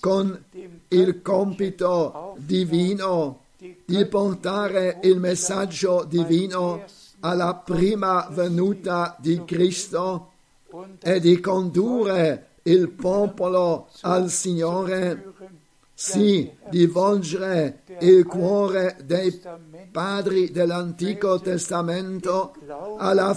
con 0.00 0.44
il 0.88 1.22
compito 1.22 2.34
divino 2.38 3.40
di 3.84 4.06
portare 4.06 4.98
il 5.02 5.18
messaggio 5.18 6.04
divino 6.04 6.84
alla 7.24 7.54
prima 7.54 8.28
venuta 8.30 9.16
di 9.18 9.42
Cristo 9.44 10.30
e 11.00 11.20
di 11.20 11.38
condurre 11.40 12.48
il 12.62 12.90
popolo 12.90 13.88
al 14.02 14.30
Signore, 14.30 15.32
sì, 15.94 16.50
di 16.68 16.86
volgere 16.86 17.82
il 18.00 18.24
cuore 18.24 18.96
dei 19.04 19.40
padri 19.90 20.50
dell'Antico 20.50 21.40
Testamento 21.40 22.54
alla, 22.98 23.36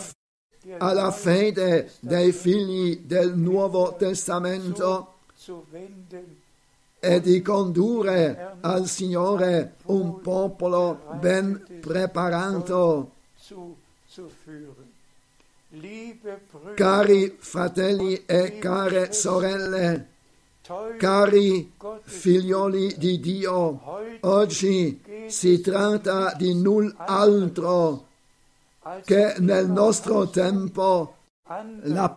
alla 0.77 1.11
fede 1.11 1.91
dei 1.99 2.31
figli 2.31 3.01
del 3.01 3.35
Nuovo 3.35 3.95
Testamento 3.97 5.13
e 6.99 7.21
di 7.21 7.41
condurre 7.41 8.57
al 8.61 8.87
Signore 8.87 9.75
un 9.85 10.21
popolo 10.21 11.01
ben 11.19 11.63
preparato. 11.81 13.11
Cari 16.75 17.35
fratelli 17.37 18.25
e 18.25 18.57
care 18.57 19.13
sorelle, 19.13 20.07
Cari 20.97 21.73
figlioli 22.01 22.95
di 22.97 23.19
Dio, 23.19 23.81
oggi 24.21 25.01
si 25.27 25.61
tratta 25.61 26.33
di 26.33 26.55
null'altro 26.55 28.07
che 29.03 29.35
nel 29.39 29.69
nostro 29.69 30.27
tempo. 30.29 31.17
La 31.83 32.15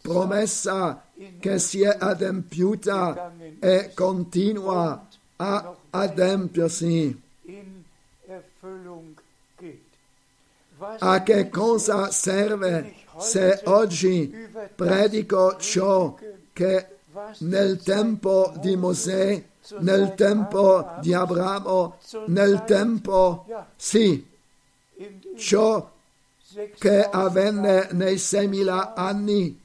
promessa 0.00 1.02
che 1.40 1.58
si 1.58 1.82
è 1.82 1.96
adempiuta 1.98 3.32
e 3.58 3.90
continua 3.92 5.08
a 5.34 5.74
adempiersi. 5.90 7.22
A 10.80 11.22
che 11.22 11.48
cosa 11.48 12.10
serve 12.10 12.94
se 13.18 13.62
oggi 13.64 14.32
predico 14.74 15.56
ciò 15.56 16.16
che 16.52 16.86
nel 17.38 17.82
tempo 17.82 18.52
di 18.60 18.76
Mosè, 18.76 19.44
nel 19.78 20.14
tempo 20.14 20.88
di 21.00 21.12
Abramo, 21.12 21.96
nel 22.26 22.62
tempo, 22.64 23.44
sì, 23.74 24.24
ciò 25.36 25.90
che 26.78 27.02
6000 27.02 27.10
avvenne 27.10 27.88
nei 27.92 28.14
6.000 28.14 28.92
anni, 28.94 29.60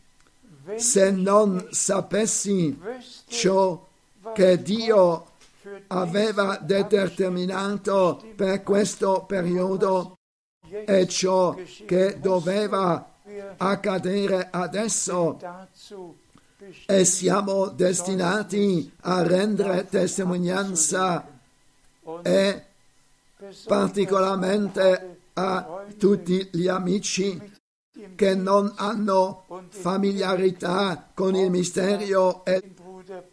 se 0.75 1.11
non 1.11 1.67
sapessi 1.69 2.75
ciò 3.27 3.87
che 4.33 4.61
Dio 4.61 5.25
aveva 5.87 6.57
determinato 6.59 8.23
per 8.35 8.63
questo 8.63 9.25
periodo 9.27 10.17
Jetzt 10.73 11.11
ciò 11.11 11.55
che 11.85 12.19
doveva 12.19 13.11
accadere 13.57 14.47
adesso. 14.51 15.37
E 16.85 17.05
siamo 17.05 17.67
destinati 17.67 18.91
a 19.01 19.21
rendere 19.21 19.85
testimonianza 19.85 21.27
e 22.21 22.63
particolarmente 23.65 25.17
a 25.33 25.83
tutti 25.97 26.49
gli 26.51 26.67
amici 26.67 27.51
che 28.15 28.33
non 28.33 28.71
hanno 28.77 29.45
familiarità 29.69 31.09
con 31.13 31.35
il 31.35 31.51
mistero 31.51 32.43
e 32.45 32.73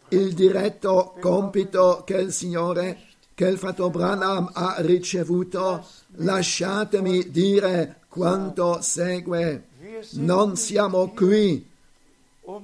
il 0.09 0.33
diretto 0.33 1.15
compito 1.19 2.03
che 2.05 2.17
il 2.17 2.33
Signore, 2.33 2.99
che 3.33 3.47
il 3.47 3.57
fratello 3.57 3.89
Branham 3.89 4.49
ha 4.53 4.75
ricevuto, 4.79 5.85
lasciatemi 6.15 7.29
dire 7.29 8.01
quanto 8.07 8.81
segue. 8.81 9.67
Non 10.13 10.55
siamo 10.55 11.09
qui 11.09 11.69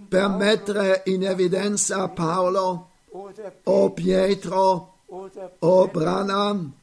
per 0.08 0.30
mettere 0.30 1.04
in 1.06 1.24
evidenza 1.24 2.08
Paolo 2.10 2.90
o 3.64 3.92
Pietro 3.92 4.94
o 5.60 5.88
Branham 5.88 6.74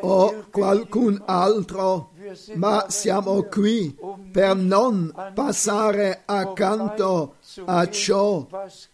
o 0.00 0.44
qualcun 0.50 1.22
altro, 1.26 2.10
ma 2.54 2.86
siamo 2.88 3.44
qui 3.44 3.96
per 4.30 4.56
non 4.56 5.12
passare 5.34 6.22
accanto 6.24 7.36
a 7.64 7.88
ciò 7.88 8.46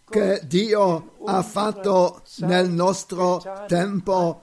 che 0.09 0.41
Dio 0.45 1.11
ha 1.25 1.41
fatto 1.41 2.21
nel 2.37 2.69
nostro 2.69 3.41
tempo 3.67 4.39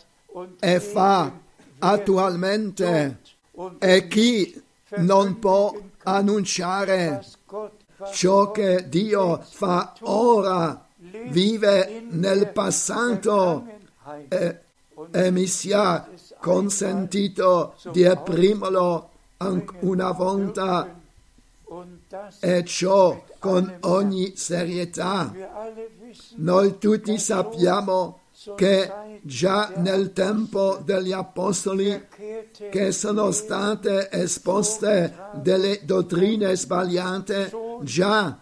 e 0.59 0.81
fa 0.81 1.33
attualmente 1.85 3.18
e 3.79 4.09
chi 4.09 4.62
non 4.97 5.38
può 5.38 5.77
annunciare 6.05 7.23
ciò 8.12 8.51
che 8.51 8.88
Dio 8.88 9.40
fa 9.42 9.94
ora 10.01 10.87
vive 11.29 12.05
nel 12.09 12.49
passato 12.49 13.66
e, 14.29 14.61
e 15.11 15.31
mi 15.31 15.47
sia 15.47 16.09
consentito 16.40 17.75
di 17.92 18.03
esprimerlo 18.03 19.11
an- 19.38 19.64
una 19.81 20.11
volta 20.12 21.01
e 22.40 22.64
ciò 22.64 23.25
con 23.38 23.79
ogni 23.81 24.37
serietà. 24.37 25.33
Noi 26.37 26.79
tutti 26.79 27.18
sappiamo 27.18 28.20
che 28.57 28.92
già 29.22 29.72
nel 29.76 30.12
tempo 30.12 30.80
degli 30.85 31.12
apostoli 31.12 32.07
che 32.70 32.92
sono 32.92 33.30
state 33.30 34.11
esposte 34.11 35.14
delle 35.35 35.80
dottrine 35.83 36.57
sbagliate, 36.57 37.52
già 37.83 38.38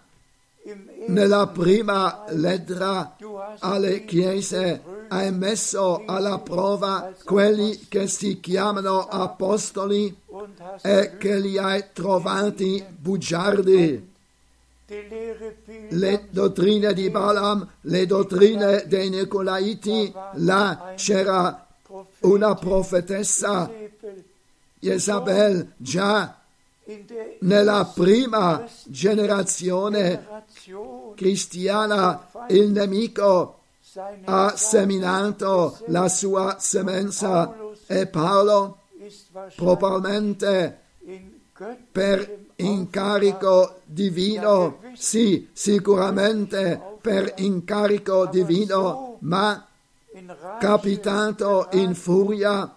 nella 1.07 1.49
prima 1.49 2.25
lettera 2.29 3.17
alle 3.59 4.05
chiese 4.05 4.83
hai 5.09 5.33
messo 5.33 6.05
alla 6.07 6.39
prova 6.39 7.13
quelli 7.25 7.87
che 7.89 8.07
si 8.07 8.41
chiamano 8.41 9.07
apostoli 9.07 10.17
e 10.81 11.17
che 11.19 11.39
li 11.39 11.59
hai 11.59 11.85
trovati 11.93 12.83
bugiardi. 12.89 14.12
Le 15.91 16.27
dottrine 16.31 16.93
di 16.93 17.09
Balaam, 17.09 17.67
le 17.83 18.07
dottrine 18.07 18.85
dei 18.87 19.09
Nicolaiti, 19.09 20.13
là 20.35 20.93
c'era 20.97 21.67
una 22.21 22.55
profetessa, 22.55 23.71
Jezabel, 24.79 25.73
già 25.77 26.37
nella 27.41 27.91
prima 27.95 28.67
generazione 28.85 30.27
cristiana 31.15 32.29
il 32.49 32.71
nemico 32.71 33.61
ha 34.25 34.57
seminato 34.57 35.79
la 35.87 36.09
sua 36.09 36.57
semenza 36.59 37.55
e 37.87 38.07
Paolo 38.07 38.79
probabilmente 39.55 40.81
per 41.93 42.47
incarico 42.57 43.82
divino, 43.93 44.79
sì, 44.95 45.49
sicuramente 45.53 46.81
per 47.01 47.35
incarico 47.37 48.27
divino, 48.27 49.17
ma 49.21 49.67
capitato 50.59 51.69
in 51.73 51.95
furia 51.95 52.75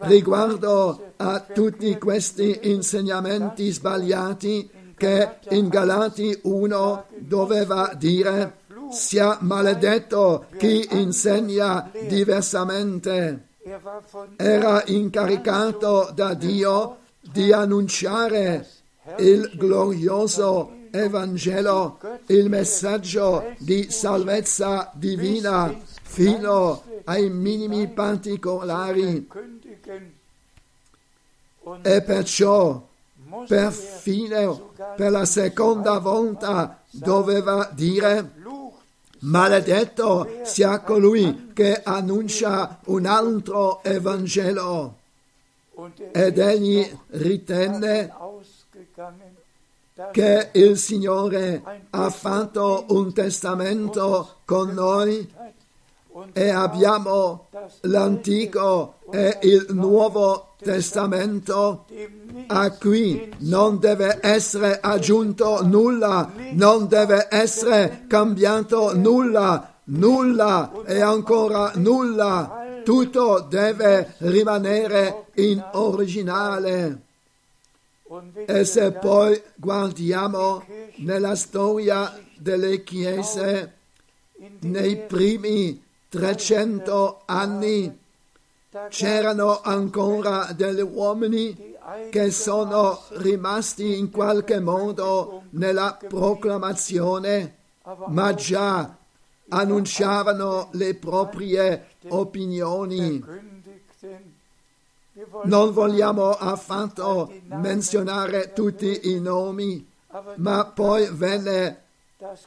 riguardo 0.00 1.12
a 1.16 1.40
tutti 1.40 1.98
questi 1.98 2.60
insegnamenti 2.62 3.70
sbagliati 3.70 4.70
che 4.96 5.36
in 5.50 5.68
Galati 5.68 6.38
1 6.42 7.04
doveva 7.18 7.92
dire 7.96 8.60
sia 8.90 9.38
maledetto 9.40 10.46
chi 10.58 10.86
insegna 10.92 11.90
diversamente. 12.06 13.48
Era 14.36 14.82
incaricato 14.86 16.10
da 16.14 16.34
Dio 16.34 16.98
di 17.20 17.52
annunciare 17.52 18.66
il 19.18 19.50
glorioso 19.54 20.80
Evangelo, 20.90 21.98
il 22.26 22.48
messaggio 22.48 23.54
di 23.58 23.90
salvezza 23.90 24.90
divina 24.94 25.74
fino 26.02 26.82
ai 27.04 27.30
minimi 27.30 27.88
particolari 27.88 29.26
e 31.82 32.02
perciò 32.02 32.86
perfino 33.46 34.72
per 34.96 35.10
la 35.10 35.24
seconda 35.24 35.98
volta 35.98 36.82
doveva 36.90 37.70
dire 37.72 38.32
maledetto 39.20 40.40
sia 40.42 40.80
colui 40.80 41.52
che 41.54 41.80
annuncia 41.82 42.80
un 42.86 43.06
altro 43.06 43.82
Evangelo. 43.82 44.96
Ed 46.12 46.38
egli 46.38 46.86
ritenne 47.08 48.12
che 50.10 50.48
il 50.52 50.78
Signore 50.78 51.62
ha 51.90 52.10
fatto 52.10 52.86
un 52.88 53.12
testamento 53.12 54.36
con 54.44 54.70
noi 54.70 55.30
e 56.32 56.48
abbiamo 56.48 57.48
l'Antico 57.82 58.96
e 59.10 59.38
il 59.42 59.66
Nuovo 59.70 60.54
Testamento 60.58 61.86
a 62.46 62.70
cui 62.72 63.34
non 63.38 63.78
deve 63.78 64.18
essere 64.20 64.78
aggiunto 64.80 65.64
nulla, 65.64 66.30
non 66.52 66.86
deve 66.86 67.28
essere 67.30 68.04
cambiato 68.06 68.96
nulla, 68.96 69.74
nulla 69.84 70.72
e 70.86 71.00
ancora 71.00 71.72
nulla. 71.76 72.60
Tutto 72.84 73.46
deve 73.48 74.14
rimanere 74.18 75.26
in 75.34 75.62
originale. 75.72 77.10
E 78.46 78.64
se 78.64 78.92
poi 78.92 79.40
guardiamo 79.54 80.62
nella 80.96 81.34
storia 81.34 82.12
delle 82.36 82.82
chiese, 82.82 83.72
nei 84.60 84.96
primi 85.06 85.82
300 86.10 87.22
anni 87.24 87.98
c'erano 88.88 89.62
ancora 89.62 90.52
degli 90.54 90.82
uomini 90.82 91.74
che 92.10 92.30
sono 92.30 93.02
rimasti 93.12 93.98
in 93.98 94.10
qualche 94.10 94.60
modo 94.60 95.44
nella 95.50 95.98
proclamazione, 96.06 97.56
ma 98.08 98.34
già 98.34 98.94
annunciavano 99.48 100.68
le 100.72 100.94
proprie 100.96 101.86
opinioni. 102.08 103.24
Non 105.44 105.72
vogliamo 105.72 106.30
affatto 106.30 107.32
menzionare 107.46 108.52
tutti 108.52 109.10
i 109.14 109.20
nomi, 109.20 109.86
ma 110.36 110.64
poi 110.66 111.08
venne 111.10 111.80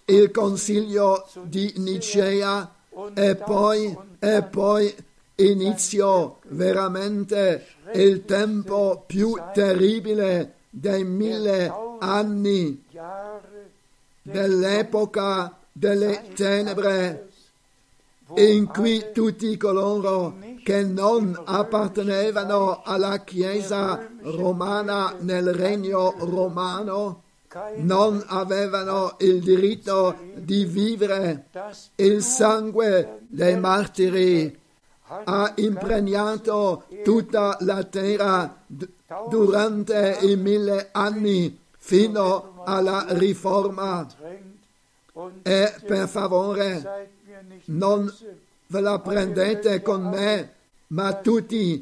il 0.05 0.31
consiglio 0.31 1.27
di 1.43 1.73
Nicea 1.77 2.73
e 3.13 3.35
poi, 3.35 3.97
e 4.19 4.43
poi 4.43 4.95
iniziò 5.35 6.37
veramente 6.49 7.65
il 7.93 8.23
tempo 8.25 9.03
più 9.05 9.35
terribile 9.53 10.53
dei 10.69 11.03
mille 11.03 11.73
anni 11.99 12.83
dell'epoca 14.21 15.57
delle 15.71 16.23
tenebre 16.33 17.29
in 18.35 18.65
cui 18.67 19.11
tutti 19.13 19.55
coloro 19.57 20.35
che 20.65 20.83
non 20.83 21.39
appartenevano 21.45 22.81
alla 22.83 23.19
Chiesa 23.19 24.09
romana 24.23 25.13
nel 25.19 25.53
regno 25.53 26.15
romano 26.17 27.21
non 27.75 28.23
avevano 28.25 29.15
il 29.19 29.41
diritto 29.41 30.17
di 30.33 30.65
vivere. 30.65 31.49
Il 31.97 32.23
sangue 32.23 33.19
dei 33.27 33.59
martiri 33.59 34.59
ha 35.03 35.53
impregnato 35.57 36.85
tutta 37.03 37.57
la 37.59 37.83
terra 37.83 38.63
durante 39.29 40.17
i 40.21 40.35
mille 40.35 40.89
anni 40.93 41.59
fino 41.77 42.63
alla 42.65 43.05
riforma. 43.09 44.07
E 45.43 45.73
per 45.85 46.07
favore 46.07 47.11
non 47.65 48.11
ve 48.67 48.81
la 48.81 48.99
prendete 48.99 49.81
con 49.81 50.03
me, 50.03 50.53
ma 50.87 51.15
tutti 51.15 51.81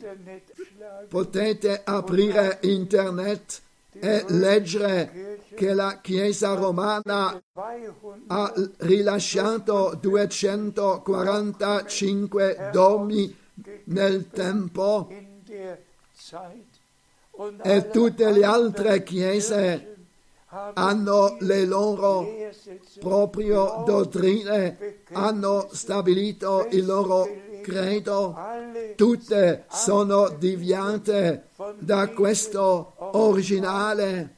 potete 1.07 1.81
aprire 1.83 2.59
internet 2.61 3.61
e 3.99 4.25
leggere 4.27 5.39
che 5.55 5.73
la 5.73 5.99
Chiesa 6.01 6.53
romana 6.55 7.41
200 7.53 8.23
ha 8.27 8.53
rilasciato 8.77 9.97
245 10.01 12.69
domi 12.71 13.35
nel 13.85 14.29
tempo 14.29 15.09
e 17.61 17.89
tutte 17.89 18.31
le 18.31 18.43
altre 18.43 19.03
chiese 19.03 19.92
hanno 20.73 21.37
le 21.39 21.65
loro 21.65 22.27
proprio 22.99 23.83
dottrine, 23.85 25.01
hanno 25.13 25.67
stabilito 25.71 26.67
il 26.71 26.85
loro 26.85 27.27
credo. 27.61 28.37
Tutte 28.95 29.65
sono 29.71 30.29
deviate 30.29 31.47
da 31.79 32.09
questo 32.09 32.93
originale 32.97 34.35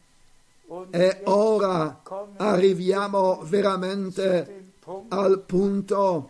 e 0.89 1.21
ora 1.25 2.01
arriviamo 2.37 3.41
veramente 3.43 4.63
al 5.09 5.39
punto 5.41 6.29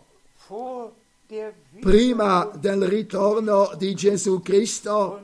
prima 1.80 2.50
del 2.54 2.86
ritorno 2.86 3.72
di 3.76 3.94
Gesù 3.94 4.40
Cristo, 4.40 5.20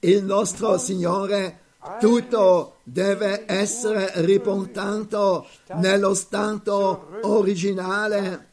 il 0.00 0.24
nostro 0.24 0.78
Signore, 0.78 1.61
tutto 1.98 2.76
deve 2.82 3.44
essere 3.46 4.12
riportato 4.16 5.46
nello 5.74 6.14
stato 6.14 7.08
originale. 7.22 8.48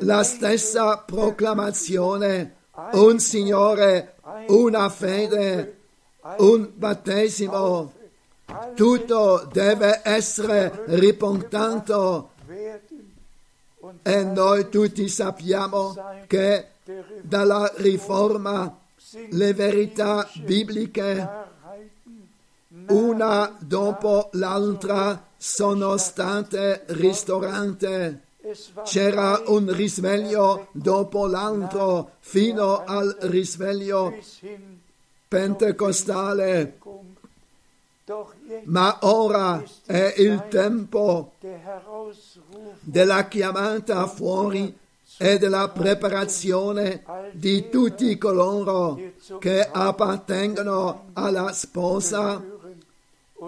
La 0.00 0.22
stessa 0.22 0.98
proclamazione, 0.98 2.54
un 2.92 3.18
Signore, 3.18 4.14
una 4.48 4.88
fede, 4.88 5.78
un 6.38 6.70
battesimo, 6.74 7.92
tutto 8.74 9.48
deve 9.50 10.02
essere 10.04 10.84
riportato 10.86 12.30
e 14.02 14.22
noi 14.22 14.68
tutti 14.68 15.08
sappiamo 15.08 15.94
che 16.28 16.68
dalla 17.22 17.72
riforma 17.76 18.84
le 19.30 19.54
verità 19.54 20.28
bibliche 20.34 21.44
una 22.88 23.56
dopo 23.58 24.28
l'altra 24.32 25.24
sono 25.36 25.96
state 25.96 26.84
war 26.88 28.18
C'era 28.84 29.42
un 29.46 29.72
risveglio 29.72 30.68
dopo 30.72 31.26
l'altro 31.26 32.12
fino 32.20 32.84
al 32.84 33.16
risveglio 33.22 34.14
pentecostale. 35.26 36.78
Ma 38.64 38.98
ora 39.00 39.64
è 39.84 40.14
il 40.18 40.46
tempo 40.48 41.32
della 42.80 43.26
chiamata 43.26 44.06
fuori 44.06 44.78
e 45.18 45.38
della 45.38 45.68
preparazione 45.68 47.02
di 47.32 47.68
tutti 47.70 48.18
coloro 48.18 48.98
che 49.38 49.68
appartengono 49.70 51.10
alla 51.14 51.52
sposa 51.52 52.42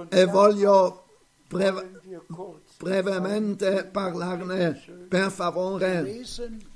e 0.08 0.24
voglio 0.26 1.04
brev- 1.48 1.86
brevemente 2.78 3.84
parlarne, 3.84 4.80
per 5.08 5.30
favore. 5.30 6.22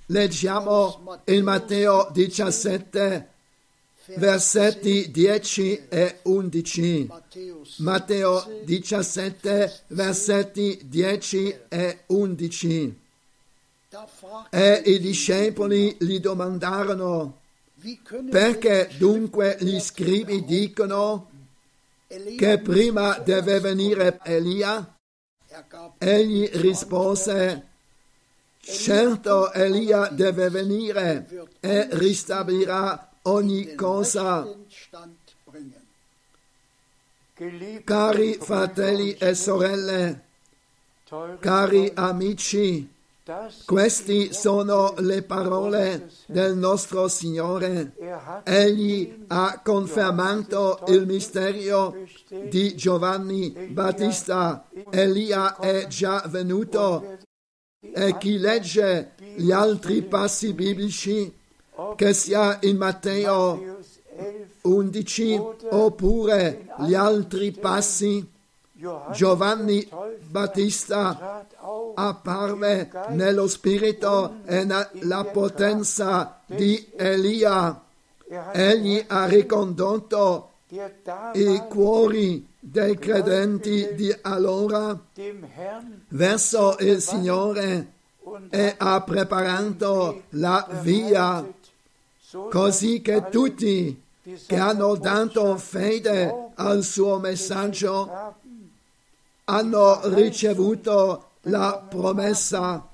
Leggiamo 0.06 1.20
in 1.26 1.44
Matteo 1.44 2.08
17, 2.12 3.28
versetti 4.16 5.10
10 5.10 5.86
e 5.88 6.18
11. 6.24 7.06
Matthäus 7.08 7.78
Matteo 7.78 8.44
17, 8.64 9.72
versetti 9.88 10.80
10 10.84 11.56
e 11.68 11.98
11. 12.06 13.01
E 14.48 14.82
i 14.86 14.98
discepoli 15.00 15.96
gli 16.00 16.18
domandarono, 16.18 17.40
perché 18.30 18.90
dunque 18.96 19.58
gli 19.60 19.78
scribi 19.80 20.44
dicono 20.44 21.30
che 22.38 22.58
prima 22.58 23.18
deve 23.18 23.60
venire 23.60 24.18
Elia? 24.22 24.96
Egli 25.98 26.48
rispose, 26.54 27.68
certo 28.60 29.52
Elia 29.52 30.08
deve 30.08 30.48
venire 30.48 31.26
e 31.60 31.88
ristabilirà 31.92 33.10
ogni 33.22 33.74
cosa. 33.74 34.48
Cari 37.84 38.34
fratelli 38.40 39.14
e 39.16 39.34
sorelle, 39.34 40.24
cari 41.40 41.90
amici, 41.94 42.91
queste 43.64 44.32
sono 44.32 44.94
le 44.98 45.22
parole 45.22 46.10
del 46.26 46.56
nostro 46.56 47.06
Signore. 47.06 47.94
Egli 48.42 49.24
ha 49.28 49.60
confermato 49.62 50.80
il 50.88 51.06
mistero 51.06 51.94
di 52.48 52.74
Giovanni 52.74 53.50
Battista. 53.70 54.66
Elia 54.90 55.56
è 55.58 55.86
già 55.86 56.24
venuto 56.26 57.18
e 57.80 58.16
chi 58.18 58.38
legge 58.38 59.12
gli 59.36 59.52
altri 59.52 60.02
passi 60.02 60.52
biblici, 60.52 61.32
che 61.94 62.12
sia 62.14 62.58
in 62.62 62.76
Matteo 62.76 63.54
Matthäus 63.54 64.00
11, 64.62 65.36
11 65.36 65.40
oppure 65.70 66.66
gli 66.80 66.94
altri 66.94 67.52
passi, 67.52 68.28
Giovanni 69.12 69.88
Battista 70.28 71.46
apparve 71.94 72.90
nello 73.10 73.46
spirito 73.46 74.38
e 74.44 74.64
nella 74.64 75.24
potenza 75.24 76.40
di 76.46 76.90
Elia. 76.96 77.80
Egli 78.52 79.04
ha 79.06 79.26
ricondotto 79.26 80.50
i 81.34 81.62
cuori 81.68 82.44
dei 82.58 82.98
credenti 82.98 83.94
di 83.94 84.12
allora 84.22 84.98
verso 86.08 86.76
il 86.80 87.00
Signore 87.00 87.92
e 88.50 88.74
ha 88.78 89.00
preparato 89.02 90.22
la 90.30 90.66
via 90.80 91.46
così 92.50 93.00
che 93.00 93.28
tutti 93.30 94.00
che 94.46 94.56
hanno 94.56 94.94
dato 94.94 95.56
fede 95.56 96.50
al 96.54 96.84
suo 96.84 97.18
messaggio 97.18 98.40
hanno 99.52 100.00
ricevuto 100.04 101.32
la 101.42 101.86
promessa 101.88 102.86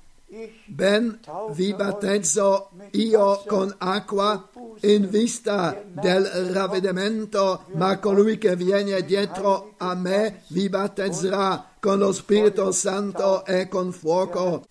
ben 0.67 1.19
vi 1.53 1.73
battezzo 1.73 2.71
io 2.93 3.43
con 3.47 3.75
acqua 3.79 4.49
in 4.83 5.09
vista 5.09 5.83
del 5.91 6.25
ravvedimento, 6.53 7.63
ma 7.73 7.99
colui 7.99 8.37
che 8.37 8.55
viene 8.55 9.03
dietro 9.05 9.75
a 9.79 9.95
me 9.95 10.43
vi 10.49 10.69
battezzerà 10.69 11.77
con 11.81 11.99
lo 11.99 12.13
Spirito 12.13 12.71
Santo 12.73 13.45
e 13.47 13.69
con 13.69 13.91
fuoco. 13.93 14.65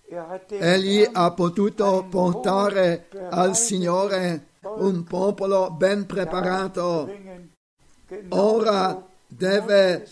Egli 0.49 1.07
ha 1.11 1.31
potuto 1.31 2.05
portare 2.09 3.07
al 3.31 3.55
Signore 3.55 4.49
un 4.61 5.03
popolo 5.03 5.71
ben 5.71 6.05
preparato. 6.05 7.09
Ora 8.29 9.05
deve 9.27 10.07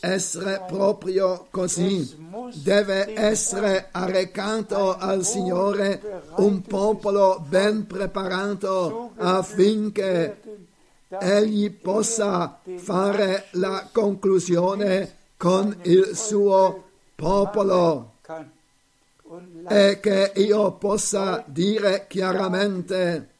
essere 0.00 0.64
proprio 0.66 1.46
così. 1.50 2.24
Deve 2.54 3.14
essere 3.14 3.88
arrecato 3.92 4.96
al 4.96 5.24
Signore 5.24 6.22
un 6.36 6.62
popolo 6.62 7.44
ben 7.48 7.86
preparato 7.86 9.12
affinché 9.16 10.40
egli 11.08 11.70
possa 11.70 12.60
fare 12.76 13.46
la 13.52 13.88
conclusione 13.92 15.14
con 15.36 15.76
il 15.82 16.10
suo 16.14 16.84
popolo 17.14 18.14
e 19.68 19.98
che 20.00 20.32
io 20.36 20.72
possa 20.72 21.42
dire 21.46 22.06
chiaramente 22.08 23.30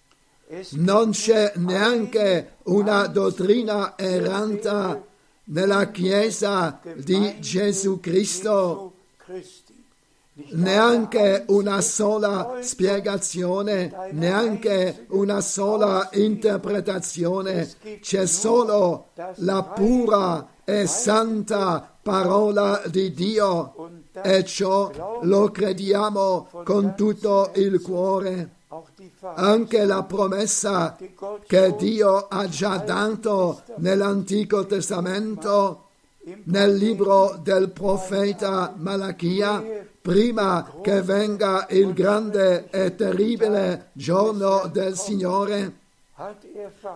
non 0.70 1.10
c'è 1.10 1.52
neanche 1.56 2.56
una 2.64 3.06
dottrina 3.06 3.94
erranta 3.96 5.02
nella 5.49 5.90
Chiesa 5.90 6.80
di 6.94 7.36
Gesù 7.40 8.01
Cristo, 8.01 8.92
neanche 10.51 11.44
una 11.49 11.80
sola 11.80 12.59
spiegazione, 12.61 14.11
neanche 14.12 15.07
una 15.11 15.40
sola 15.40 16.09
interpretazione, 16.12 17.68
c'è 18.01 18.26
solo 18.26 19.11
la 19.36 19.62
pura 19.62 20.49
e 20.64 20.86
santa 20.86 21.97
parola 22.03 22.82
di 22.86 23.12
Dio 23.12 23.90
e 24.22 24.44
ciò 24.44 25.20
lo 25.22 25.51
crediamo 25.51 26.49
con 26.64 26.94
tutto 26.97 27.53
il 27.55 27.80
cuore. 27.80 28.55
Anche 29.34 29.84
la 29.84 30.02
promessa 30.02 30.96
che 31.46 31.74
Dio 31.76 32.26
ha 32.28 32.48
già 32.48 32.76
dato 32.78 33.62
nell'Antico 33.76 34.66
Testamento, 34.66 35.84
nel 36.44 36.74
libro 36.74 37.38
del 37.40 37.70
profeta 37.70 38.74
Malachia, 38.76 39.62
prima 40.00 40.74
che 40.82 41.02
venga 41.02 41.66
il 41.70 41.92
grande 41.92 42.68
e 42.70 42.94
terribile 42.94 43.90
giorno 43.92 44.68
del 44.72 44.96
Signore, 44.96 45.84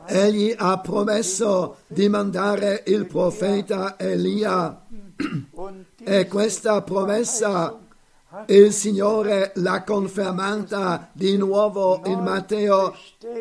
egli 0.06 0.54
ha 0.56 0.78
promesso 0.78 1.78
di 1.86 2.08
mandare 2.08 2.82
il 2.86 3.06
profeta 3.06 3.98
Elia. 3.98 4.86
E 6.02 6.26
questa 6.28 6.80
promessa 6.80 7.78
il 8.46 8.72
Signore 8.72 9.52
l'ha 9.56 9.82
confermata 9.82 11.10
di 11.12 11.36
nuovo 11.36 12.00
in 12.04 12.20
Matteo 12.20 12.94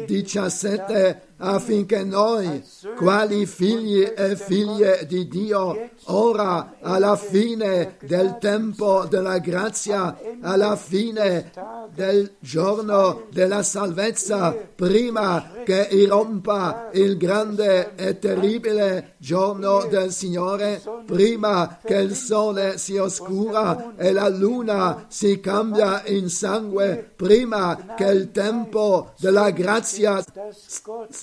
17 0.06 1.29
affinché 1.40 2.04
noi, 2.04 2.64
quali 2.98 3.46
figli 3.46 4.02
e 4.16 4.36
figlie 4.36 5.06
di 5.08 5.28
Dio, 5.28 5.90
ora 6.06 6.76
alla 6.82 7.16
fine 7.16 7.98
del 8.02 8.38
tempo 8.40 9.06
della 9.10 9.38
grazia, 9.40 10.18
alla 10.42 10.76
fine 10.76 11.52
del 11.94 12.34
giorno 12.40 13.28
della 13.32 13.64
salvezza, 13.64 14.56
prima 14.76 15.52
che 15.64 15.88
irrompa 15.92 16.90
il 16.94 17.18
grande 17.18 17.96
e 17.96 18.20
terribile 18.20 19.16
giorno 19.18 19.86
del 19.90 20.12
Signore, 20.12 20.82
prima 21.06 21.80
che 21.84 21.96
il 21.96 22.16
sole 22.16 22.78
si 22.78 22.98
oscura 22.98 23.94
e 23.96 24.12
la 24.12 24.28
luna 24.30 25.06
si 25.08 25.40
cambia 25.40 26.04
in 26.06 26.30
sangue, 26.30 27.12
prima 27.16 27.94
che 27.96 28.06
il 28.06 28.32
tempo 28.32 29.14
della 29.20 29.50
grazia 29.52 30.24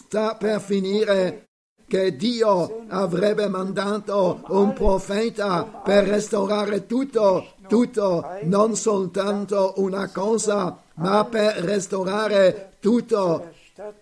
sta 0.06 0.36
per 0.36 0.60
finire, 0.60 1.48
che 1.88 2.16
Dio 2.16 2.84
avrebbe 2.88 3.48
mandato 3.48 4.40
un 4.48 4.72
profeta 4.72 5.64
per 5.64 6.04
restaurare 6.04 6.86
tutto, 6.86 7.54
tutto, 7.68 8.24
non 8.42 8.76
soltanto 8.76 9.74
una 9.76 10.08
cosa, 10.10 10.80
ma 10.94 11.24
per 11.24 11.56
restaurare 11.56 12.74
tutto 12.80 13.52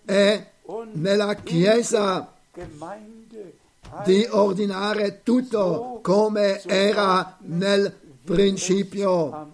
e 0.05 0.47
nella 0.93 1.33
Chiesa 1.35 2.31
di 4.03 4.27
ordinare 4.29 5.21
tutto 5.23 5.99
come 6.01 6.61
era 6.63 7.35
nel 7.41 7.91
principio. 8.23 9.53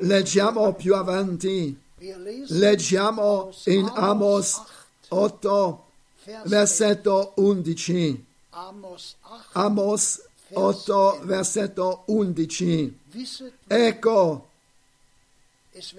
Leggiamo 0.00 0.72
più 0.74 0.94
avanti, 0.94 1.80
leggiamo 1.98 3.52
in 3.64 3.90
Amos 3.94 4.62
8, 5.08 5.84
Vers 6.24 6.48
versetto 6.48 7.32
11. 7.36 8.24
Amos 8.50 9.16
8. 9.22 9.44
Amos 9.52 10.20
8, 10.52 11.20
versetto 11.22 12.02
11. 12.06 12.98
Wisset, 13.12 13.52
Ecco, 13.66 14.48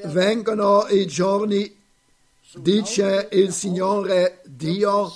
vengono 0.05 0.87
i 0.87 1.07
giorni, 1.07 1.75
dice 2.57 3.29
il 3.31 3.51
Signore 3.51 4.41
Dio, 4.45 5.11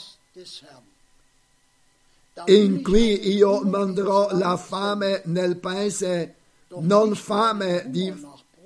in 2.46 2.82
cui 2.82 3.34
io 3.34 3.62
manderò 3.62 4.30
la 4.32 4.58
fame 4.58 5.22
nel 5.26 5.58
paese, 5.58 6.36
non 6.70 7.14
fame 7.14 7.84
di 7.88 8.12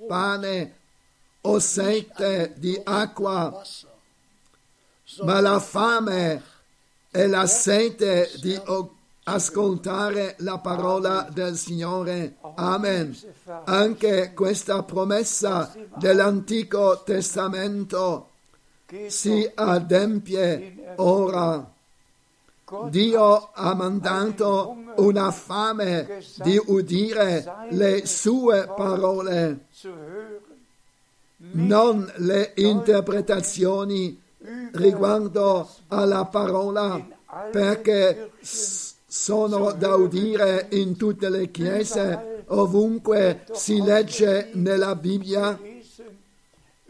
pane 0.06 0.75
o 1.46 1.58
sete 1.60 2.54
di 2.56 2.78
acqua, 2.82 3.62
ma 5.22 5.40
la 5.40 5.60
fame 5.60 6.42
e 7.10 7.26
la 7.28 7.46
sete 7.46 8.30
di 8.40 8.60
ascoltare 9.22 10.34
la 10.38 10.58
parola 10.58 11.28
del 11.32 11.56
Signore. 11.56 12.36
Amen. 12.56 13.16
Anche 13.64 14.32
questa 14.34 14.82
promessa 14.82 15.72
dell'Antico 15.96 17.02
Testamento 17.04 18.30
si 19.06 19.48
adempie 19.54 20.94
ora. 20.96 21.72
Dio 22.88 23.50
ha 23.52 23.74
mandato 23.74 24.76
una 24.96 25.30
fame 25.30 26.20
di 26.42 26.60
udire 26.66 27.68
le 27.70 28.06
sue 28.06 28.66
parole, 28.76 29.66
non 31.56 32.10
le 32.16 32.52
interpretazioni 32.56 34.20
riguardo 34.72 35.68
alla 35.88 36.24
parola, 36.26 37.04
perché 37.50 38.30
sono 38.40 39.72
da 39.72 39.94
udire 39.94 40.68
in 40.70 40.96
tutte 40.96 41.28
le 41.28 41.50
chiese, 41.50 42.44
ovunque 42.48 43.44
si 43.52 43.80
legge 43.82 44.50
nella 44.52 44.94
Bibbia, 44.94 45.58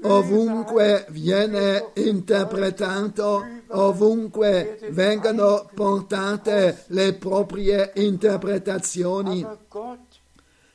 ovunque 0.03 1.07
viene 1.11 1.91
interpretato, 1.95 3.43
ovunque 3.69 4.79
vengono 4.91 5.69
portate 5.75 6.85
le 6.89 7.15
proprie 7.15 7.93
interpretazioni. 7.95 9.47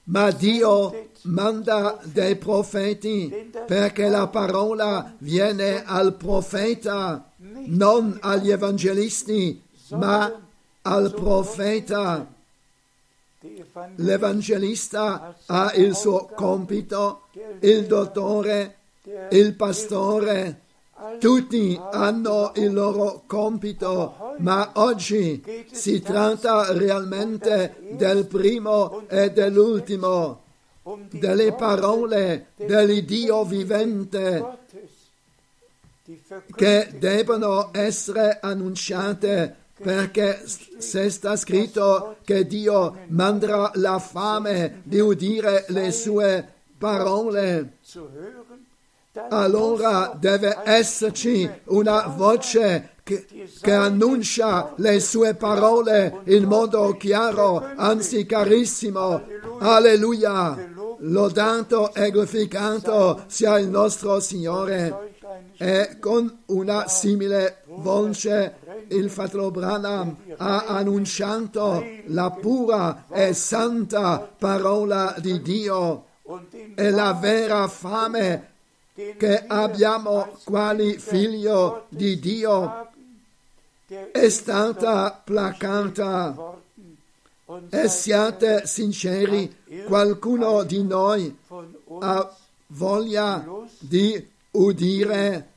Ma 0.05 0.31
Dio 0.31 1.09
manda 1.23 1.99
dei 2.03 2.35
profeti 2.35 3.51
perché 3.65 4.09
la 4.09 4.27
parola 4.27 5.13
viene 5.19 5.83
al 5.85 6.13
profeta, 6.15 7.31
non 7.37 8.17
agli 8.21 8.51
evangelisti, 8.51 9.61
ma 9.89 10.31
al 10.81 11.13
profeta. 11.13 12.25
L'evangelista 13.95 15.35
ha 15.45 15.73
il 15.75 15.95
suo 15.95 16.29
compito, 16.35 17.27
il 17.59 17.85
dottore, 17.85 18.75
il 19.31 19.53
pastore, 19.55 20.61
tutti 21.19 21.79
hanno 21.91 22.51
il 22.55 22.71
loro 22.71 23.23
compito, 23.25 24.30
ma 24.41 24.71
oggi 24.75 25.43
si 25.71 26.01
tratta 26.01 26.73
realmente 26.73 27.77
del 27.91 28.25
primo 28.25 29.03
e 29.07 29.31
dell'ultimo, 29.31 30.43
delle 31.09 31.53
parole 31.53 32.47
dell'Iddio 32.55 33.43
vivente 33.45 34.59
che 36.55 36.89
devono 36.97 37.69
essere 37.71 38.39
annunciate 38.41 39.55
perché 39.81 40.43
se 40.45 41.09
sta 41.09 41.35
scritto 41.35 42.17
che 42.23 42.45
Dio 42.45 42.97
manderà 43.07 43.71
la 43.75 43.97
fame 43.99 44.81
di 44.83 44.99
udire 44.99 45.65
le 45.69 45.91
sue 45.91 46.47
parole, 46.77 47.77
allora 49.29 50.15
deve 50.17 50.57
esserci 50.63 51.49
una 51.65 52.07
voce 52.07 52.91
che, 53.03 53.25
che 53.61 53.71
annuncia 53.71 54.73
le 54.77 54.99
sue 54.99 55.35
parole 55.35 56.21
in 56.25 56.45
modo 56.45 56.95
chiaro, 56.97 57.63
anzi 57.75 58.25
carissimo. 58.25 59.21
Alleluia! 59.59 60.69
Lodato 61.03 61.93
e 61.95 62.11
glorificato 62.11 63.23
sia 63.27 63.57
il 63.57 63.67
nostro 63.67 64.19
Signore. 64.19 65.09
E 65.57 65.97
con 65.99 66.43
una 66.47 66.87
simile 66.87 67.63
voce 67.67 68.57
il 68.89 69.09
fratello 69.09 69.51
Branham 69.51 70.15
ha 70.37 70.65
annunciato 70.65 71.83
la 72.07 72.29
pura 72.31 73.05
e 73.11 73.33
santa 73.33 74.29
parola 74.37 75.15
di 75.19 75.41
Dio 75.41 76.05
e 76.75 76.89
la 76.91 77.13
vera 77.13 77.67
fame 77.67 78.50
che 78.93 79.43
abbiamo 79.47 80.37
quali 80.43 80.97
figlio 80.97 81.85
di 81.89 82.19
Dio 82.19 82.89
è 84.11 84.29
stata 84.29 85.21
placata. 85.23 86.59
E 87.69 87.89
siate 87.89 88.65
sinceri, 88.65 89.83
qualcuno 89.85 90.63
di 90.63 90.83
noi 90.83 91.37
ha 91.99 92.35
voglia 92.67 93.45
di 93.77 94.29
udire 94.51 95.49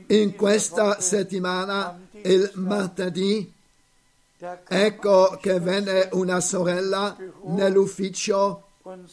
in 0.09 0.34
questa 0.34 1.01
settimana, 1.01 2.01
il 2.22 2.51
martedì, 2.55 3.53
ecco 4.68 5.39
che 5.41 5.61
venne 5.61 6.09
una 6.12 6.41
sorella 6.41 7.16
nell'ufficio 7.45 8.62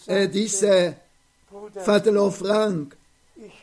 e 0.05 0.27
disse, 0.29 1.01
fratello 1.71 2.29
Frank, 2.29 2.95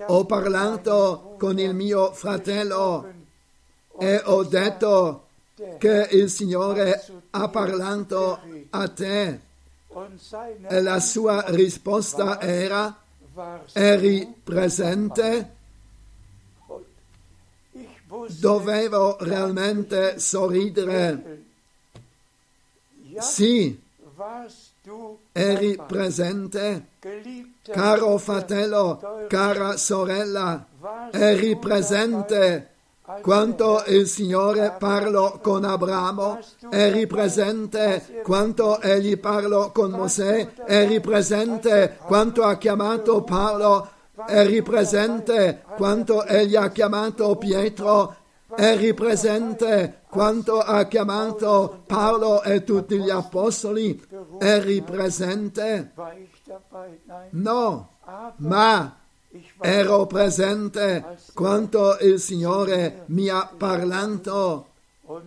ho 0.06 0.24
parlato 0.24 1.34
con 1.38 1.58
il 1.58 1.74
mio 1.74 2.12
fratello 2.12 3.12
e 3.98 4.20
ho 4.24 4.42
detto 4.44 5.26
che 5.78 6.08
il 6.12 6.30
Signore 6.30 7.04
ha 7.30 7.48
parlato 7.48 8.40
a 8.70 8.88
te. 8.88 9.40
E 10.68 10.80
la 10.80 11.00
sua 11.00 11.44
risposta 11.48 12.40
era, 12.40 12.96
eri 13.72 14.32
presente? 14.42 15.56
Dovevo 18.38 19.16
realmente 19.20 20.18
sorridere. 20.18 21.39
Sì, 23.20 23.78
eri 25.32 25.80
presente? 25.86 26.86
Caro 27.62 28.16
fratello, 28.18 29.26
cara 29.28 29.76
sorella, 29.76 30.66
eri 31.12 31.56
presente. 31.56 32.68
Quanto 33.22 33.82
il 33.88 34.06
Signore 34.06 34.76
parlò 34.78 35.38
con 35.40 35.64
Abramo, 35.64 36.38
eri 36.70 37.06
presente. 37.06 38.22
Quanto 38.22 38.80
egli 38.80 39.18
parlò 39.18 39.72
con 39.72 39.90
Mosè, 39.90 40.48
eri 40.66 41.00
presente. 41.00 41.98
Quanto 42.06 42.42
ha 42.42 42.56
chiamato 42.56 43.22
Paolo, 43.22 43.88
eri 44.28 44.62
presente. 44.62 45.62
Quanto 45.76 46.24
egli 46.24 46.54
ha 46.54 46.70
chiamato 46.70 47.34
Pietro, 47.36 48.16
eri 48.56 48.94
presente 48.94 50.02
quanto 50.08 50.58
ha 50.58 50.84
chiamato 50.86 51.82
Paolo 51.86 52.42
e 52.42 52.64
tutti 52.64 52.98
gli 52.98 53.10
apostoli, 53.10 54.00
eri 54.38 54.82
presente? 54.82 55.92
No, 57.30 57.90
ma 58.36 58.96
ero 59.60 60.06
presente 60.06 61.16
quanto 61.34 61.96
il 62.00 62.18
Signore 62.18 63.04
mi 63.06 63.28
ha 63.28 63.50
parlato 63.56 64.66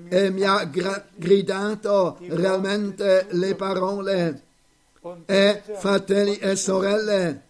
e 0.10 0.30
mi 0.30 0.44
ha 0.44 0.70
gridato 1.16 2.18
realmente 2.20 3.28
le 3.32 3.56
parole. 3.56 4.44
E 5.26 5.62
fratelli 5.76 6.38
e 6.38 6.56
sorelle, 6.56 7.42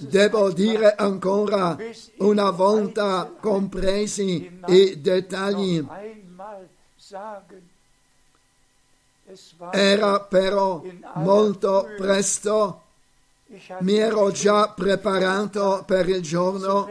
devo 0.00 0.52
dire 0.52 0.94
ancora 0.94 1.76
una 2.18 2.50
volta 2.50 3.32
compresi 3.40 4.60
i 4.66 5.00
dettagli. 5.00 5.86
Era 9.70 10.20
però 10.20 10.82
molto 11.14 11.88
presto. 11.96 12.80
Mi 13.80 13.96
ero 13.96 14.30
già 14.30 14.68
preparato 14.68 15.84
per 15.86 16.08
il 16.08 16.22
giorno, 16.22 16.88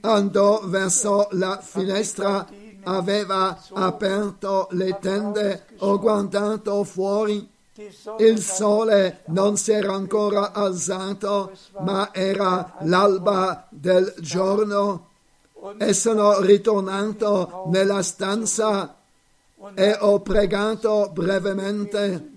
andò 0.00 0.60
verso 0.64 1.28
la 1.32 1.58
finestra, 1.60 2.46
aveva 2.84 3.62
aperto 3.72 4.68
le 4.72 4.98
tende, 4.98 5.66
ho 5.78 5.98
guardato 5.98 6.84
fuori, 6.84 7.48
il 8.18 8.40
sole 8.40 9.22
non 9.26 9.56
si 9.56 9.70
era 9.70 9.92
ancora 9.92 10.52
alzato, 10.52 11.52
ma 11.80 12.12
era 12.12 12.74
l'alba 12.80 13.66
del 13.70 14.12
giorno 14.18 15.06
e 15.78 15.92
sono 15.92 16.40
ritornato 16.40 17.64
nella 17.68 18.02
stanza 18.02 18.96
e 19.74 19.96
ho 20.00 20.20
pregato 20.20 21.10
brevemente 21.12 22.30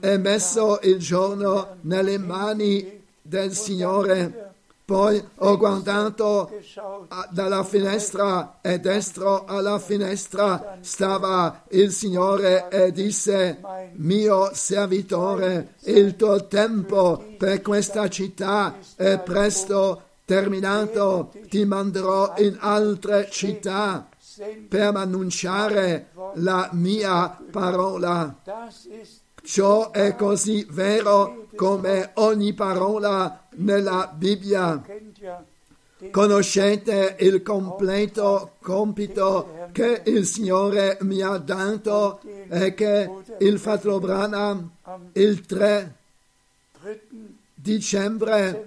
e 0.00 0.16
messo 0.16 0.78
il 0.82 0.98
giorno 0.98 1.76
nelle 1.82 2.16
mani 2.16 3.02
del 3.20 3.52
Signore. 3.52 4.41
Poi 4.84 5.24
ho 5.36 5.56
guardato 5.56 6.50
dalla 7.30 7.62
finestra 7.62 8.58
e 8.60 8.80
destro 8.80 9.44
alla 9.44 9.78
finestra 9.78 10.78
stava 10.80 11.62
il 11.70 11.92
Signore 11.92 12.68
e 12.68 12.90
disse, 12.90 13.60
mio 13.94 14.50
servitore, 14.52 15.74
il 15.84 16.16
tuo 16.16 16.46
tempo 16.46 17.24
per 17.38 17.62
questa 17.62 18.08
città 18.08 18.74
è 18.96 19.18
presto 19.20 20.02
terminato, 20.24 21.32
ti 21.48 21.64
manderò 21.64 22.34
in 22.38 22.56
altre 22.58 23.28
città 23.30 24.08
per 24.68 24.96
annunciare 24.96 26.08
la 26.34 26.68
mia 26.72 27.38
parola. 27.50 28.36
Ciò 29.44 29.90
è 29.90 30.14
così 30.14 30.66
vero 30.70 31.48
come 31.56 32.10
ogni 32.14 32.52
parola 32.52 33.41
nella 33.56 34.12
Bibbia. 34.14 34.82
Conoscete 36.10 37.16
il 37.20 37.42
completo 37.42 38.56
compito 38.60 39.68
che 39.72 40.02
il 40.06 40.26
Signore 40.26 40.98
mi 41.02 41.22
ha 41.22 41.36
dato 41.36 42.20
e 42.48 42.74
che 42.74 43.08
il 43.38 43.58
fratello 43.58 44.00
Branham 44.00 44.68
il 45.12 45.46
3 45.46 45.94
3. 46.82 47.00
dicembre, 47.54 48.66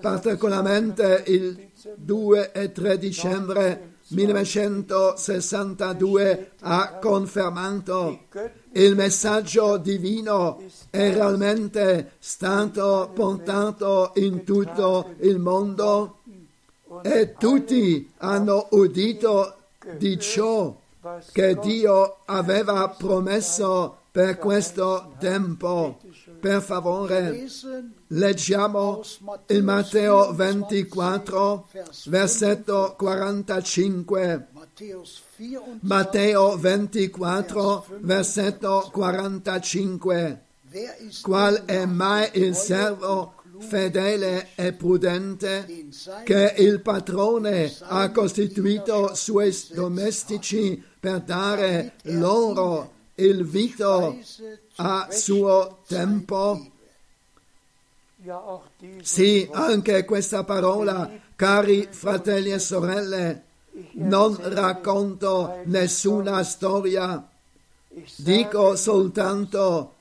particolarmente 0.00 1.24
il 1.28 1.70
2 1.94 2.52
e 2.52 2.72
3 2.72 2.98
dicembre 2.98 3.89
1962, 4.10 6.52
ha 6.60 6.98
confermato. 7.00 8.20
Il 8.72 8.94
messaggio 8.94 9.76
divino 9.76 10.62
è 10.90 11.12
realmente 11.12 12.12
stato 12.18 13.10
portato 13.14 14.12
in 14.16 14.44
tutto 14.44 15.14
il 15.20 15.38
mondo 15.38 16.18
e 17.02 17.34
tutti 17.38 18.10
hanno 18.18 18.66
udito 18.70 19.56
di 19.96 20.18
ciò 20.18 20.76
che 21.32 21.54
Dio 21.56 22.18
aveva 22.26 22.88
promesso 22.88 23.96
per 24.10 24.38
questo 24.38 25.14
tempo. 25.18 25.98
Per 26.40 26.62
favore, 26.62 27.46
leggiamo 28.08 29.02
il 29.48 29.62
Matteo 29.62 30.32
24, 30.32 31.68
versetto 32.06 32.94
45. 32.96 34.46
Matthäus 34.52 35.22
24. 35.36 35.78
Matteo 35.80 36.56
24, 36.56 37.86
versetto 38.00 38.88
45. 38.90 40.44
Wer 40.72 40.96
ist 41.00 41.22
Qual 41.22 41.64
è 41.66 41.84
mai 41.84 42.30
il 42.34 42.54
servo 42.54 43.34
fedele 43.58 44.48
e 44.54 44.72
prudente 44.72 45.66
che 46.24 46.54
il 46.58 46.80
padrone 46.80 47.72
ha 47.80 48.10
costituito 48.10 49.14
suoi 49.14 49.54
domestici 49.72 50.82
per 50.98 51.20
dare 51.20 51.94
loro 52.02 52.92
il 53.16 53.44
vito 53.44 54.16
a 54.80 55.08
suo 55.10 55.80
tempo? 55.86 56.66
Sì, 59.02 59.48
anche 59.52 60.04
questa 60.04 60.44
parola, 60.44 61.10
cari 61.36 61.86
fratelli 61.90 62.50
e 62.50 62.58
sorelle, 62.58 63.44
non 63.92 64.36
racconto 64.40 65.60
nessuna 65.64 66.42
storia, 66.42 67.28
dico 68.16 68.76
soltanto 68.76 69.94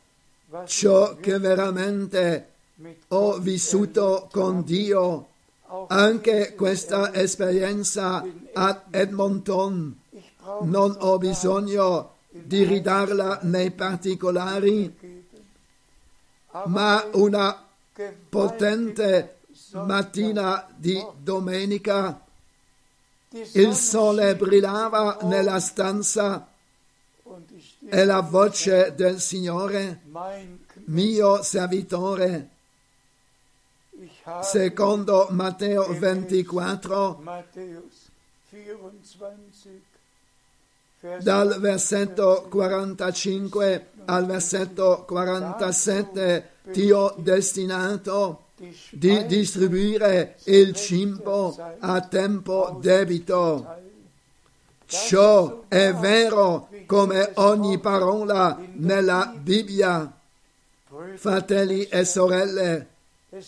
ciò 0.65 1.15
che 1.17 1.37
veramente 1.39 2.47
ho 3.09 3.37
vissuto 3.37 4.29
con 4.31 4.63
Dio. 4.63 5.27
Anche 5.87 6.55
questa 6.55 7.13
esperienza 7.13 8.25
ad 8.53 8.81
Edmonton 8.89 9.97
non 10.61 10.95
ho 10.99 11.17
bisogno 11.17 12.15
di 12.29 12.63
ridarla 12.63 13.39
nei 13.43 13.71
particolari, 13.71 15.25
ma 16.65 17.07
una 17.13 17.65
potente 18.29 19.37
mattina 19.71 20.67
di 20.75 21.03
domenica 21.17 22.23
il 23.31 23.75
sole 23.75 24.35
brillava 24.35 25.19
nella 25.23 25.59
stanza 25.59 26.47
e 27.87 28.05
la 28.05 28.21
voce 28.21 28.93
del 28.95 29.19
Signore, 29.19 30.01
mio 30.85 31.43
servitore, 31.43 32.49
secondo 34.41 35.27
Matteo 35.29 35.93
24, 35.93 37.19
Matthäus 37.21 38.09
24 38.49 39.09
Vers 39.19 39.67
dal 41.21 41.59
versetto 41.59 42.47
45 42.49 43.87
al 44.05 44.25
versetto 44.25 45.05
47, 45.07 46.49
ti 46.71 46.91
ho 46.91 47.13
destinato 47.17 48.45
di 48.91 49.25
distribuire 49.25 50.35
il 50.45 50.73
cibo 50.73 51.55
a 51.79 52.01
tempo 52.01 52.77
debito. 52.81 53.77
Ciò 54.85 55.63
è 55.67 55.93
vero 55.93 56.67
come 56.85 57.31
ogni 57.35 57.77
parola 57.77 58.59
nella 58.73 59.33
Bibbia. 59.37 60.11
Fratelli 61.15 61.83
e 61.83 62.03
sorelle, 62.03 62.87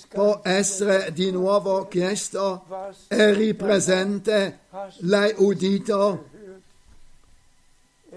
può 0.10 0.42
essere 0.44 1.12
di 1.12 1.32
nuovo 1.32 1.88
chiesto 1.88 2.66
eri 3.08 3.56
presente, 3.56 4.60
l'hai 5.00 5.34
udito, 5.38 6.26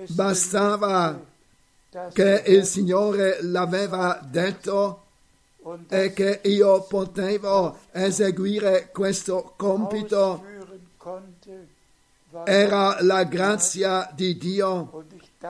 bastava 0.09 1.21
che 2.13 2.43
il 2.47 2.65
Signore 2.65 3.39
l'aveva 3.43 4.21
detto 4.23 5.03
e 5.89 6.13
che 6.13 6.41
io 6.45 6.83
potevo 6.83 7.79
eseguire 7.93 8.91
questo 8.93 9.55
compito. 9.57 10.45
Era 12.45 12.99
la 13.01 13.23
grazia 13.25 14.11
di 14.15 14.37
Dio 14.37 15.05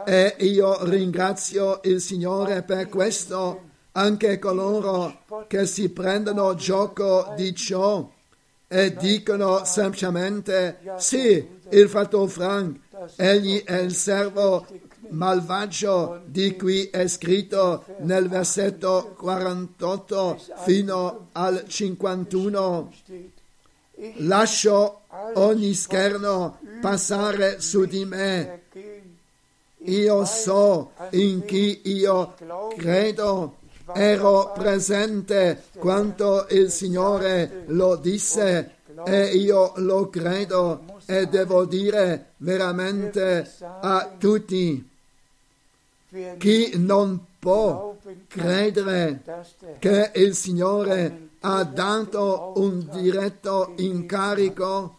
e 0.05 0.36
io 0.40 0.84
ringrazio 0.84 1.80
il 1.84 2.01
Signore 2.01 2.62
per 2.62 2.88
questo, 2.88 3.62
anche 3.92 4.38
coloro 4.38 5.22
che 5.47 5.66
si 5.66 5.88
prendono 5.88 6.55
gioco 6.55 7.32
di 7.36 7.55
ciò 7.55 8.09
e 8.66 8.95
dicono 8.95 9.64
semplicemente 9.64 10.80
sì, 10.99 11.49
il 11.70 11.88
fratello 11.88 12.26
Frank, 12.26 12.80
egli 13.16 13.62
è 13.64 13.76
il 13.76 13.95
servo 13.95 14.66
malvagio 15.11 16.22
di 16.24 16.57
cui 16.57 16.88
è 16.90 17.07
scritto 17.09 17.84
nel 18.01 18.28
versetto 18.28 19.14
48 19.16 20.38
fino 20.64 21.28
al 21.32 21.64
51. 21.66 22.90
steht. 22.92 23.34
Ich 23.97 24.14
Lascio 24.18 25.03
ogni 25.34 25.72
scherno 25.74 26.59
passare 26.80 27.61
su 27.61 27.84
di 27.84 28.05
me. 28.05 28.62
Io 29.84 30.24
so 30.24 30.92
in 31.11 31.45
chi 31.45 31.82
io 31.84 32.34
credo. 32.76 33.59
Ero 33.92 34.53
presente 34.55 35.64
quando 35.76 36.47
il 36.51 36.70
Signore 36.70 37.64
lo 37.66 37.97
disse 37.97 38.76
e 39.05 39.26
io 39.36 39.72
lo 39.76 40.09
credo 40.09 40.82
e 41.07 41.26
devo 41.26 41.64
dire 41.64 42.32
veramente 42.38 43.50
a 43.61 44.14
tutti 44.18 44.88
chi 46.38 46.72
non 46.76 47.24
può 47.38 47.96
credere 48.28 49.22
che 49.78 50.11
il 50.14 50.34
Signore 50.34 51.28
ha 51.40 51.64
dato 51.64 52.52
un 52.57 52.88
diretto 52.90 53.72
incarico 53.76 54.98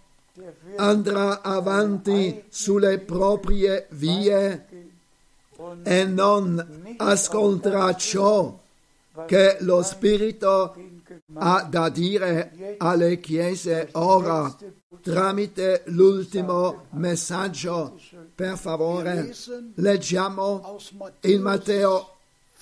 andrà 0.75 1.41
avanti 1.41 2.43
sulle 2.49 2.99
proprie 2.99 3.87
vie 3.91 4.65
e 5.83 6.03
non 6.05 6.95
ascolterà 6.97 7.95
ciò 7.95 8.59
che 9.25 9.57
lo 9.61 9.81
Spirito 9.81 10.75
ha 11.33 11.63
da 11.63 11.89
dire 11.89 12.75
alle 12.77 13.19
chiese 13.19 13.89
ora 13.93 14.55
tramite 15.01 15.83
l'ultimo 15.87 16.85
messaggio. 16.91 17.99
Per 18.33 18.57
favore, 18.57 19.33
leggiamo 19.75 20.77
in 21.21 21.41
Matteo 21.41 22.15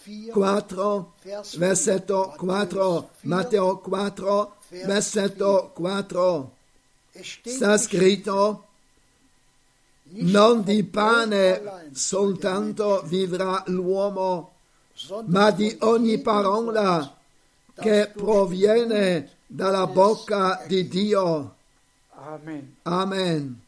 4, 0.04 0.32
4, 0.34 1.14
Vers 1.24 1.58
versetto 1.58 2.34
4, 2.38 3.10
Matteo 3.22 3.78
4, 3.78 4.56
versetto 4.86 5.72
4. 5.74 6.52
Es 7.16 7.28
steht 7.28 7.56
Sta 7.56 7.78
scritto, 7.78 8.66
non 10.16 10.64
di 10.64 10.84
pane 10.84 11.90
soltanto 11.94 13.04
vivrà 13.06 13.64
l'uomo, 13.68 14.52
ma 15.28 15.52
di 15.52 15.76
ogni 15.82 16.20
parola 16.20 17.16
che 17.76 18.12
proviene 18.14 19.38
dalla 19.46 19.88
bocca 19.88 20.64
di 20.68 20.88
Dio. 20.88 21.56
Amen. 22.84 23.62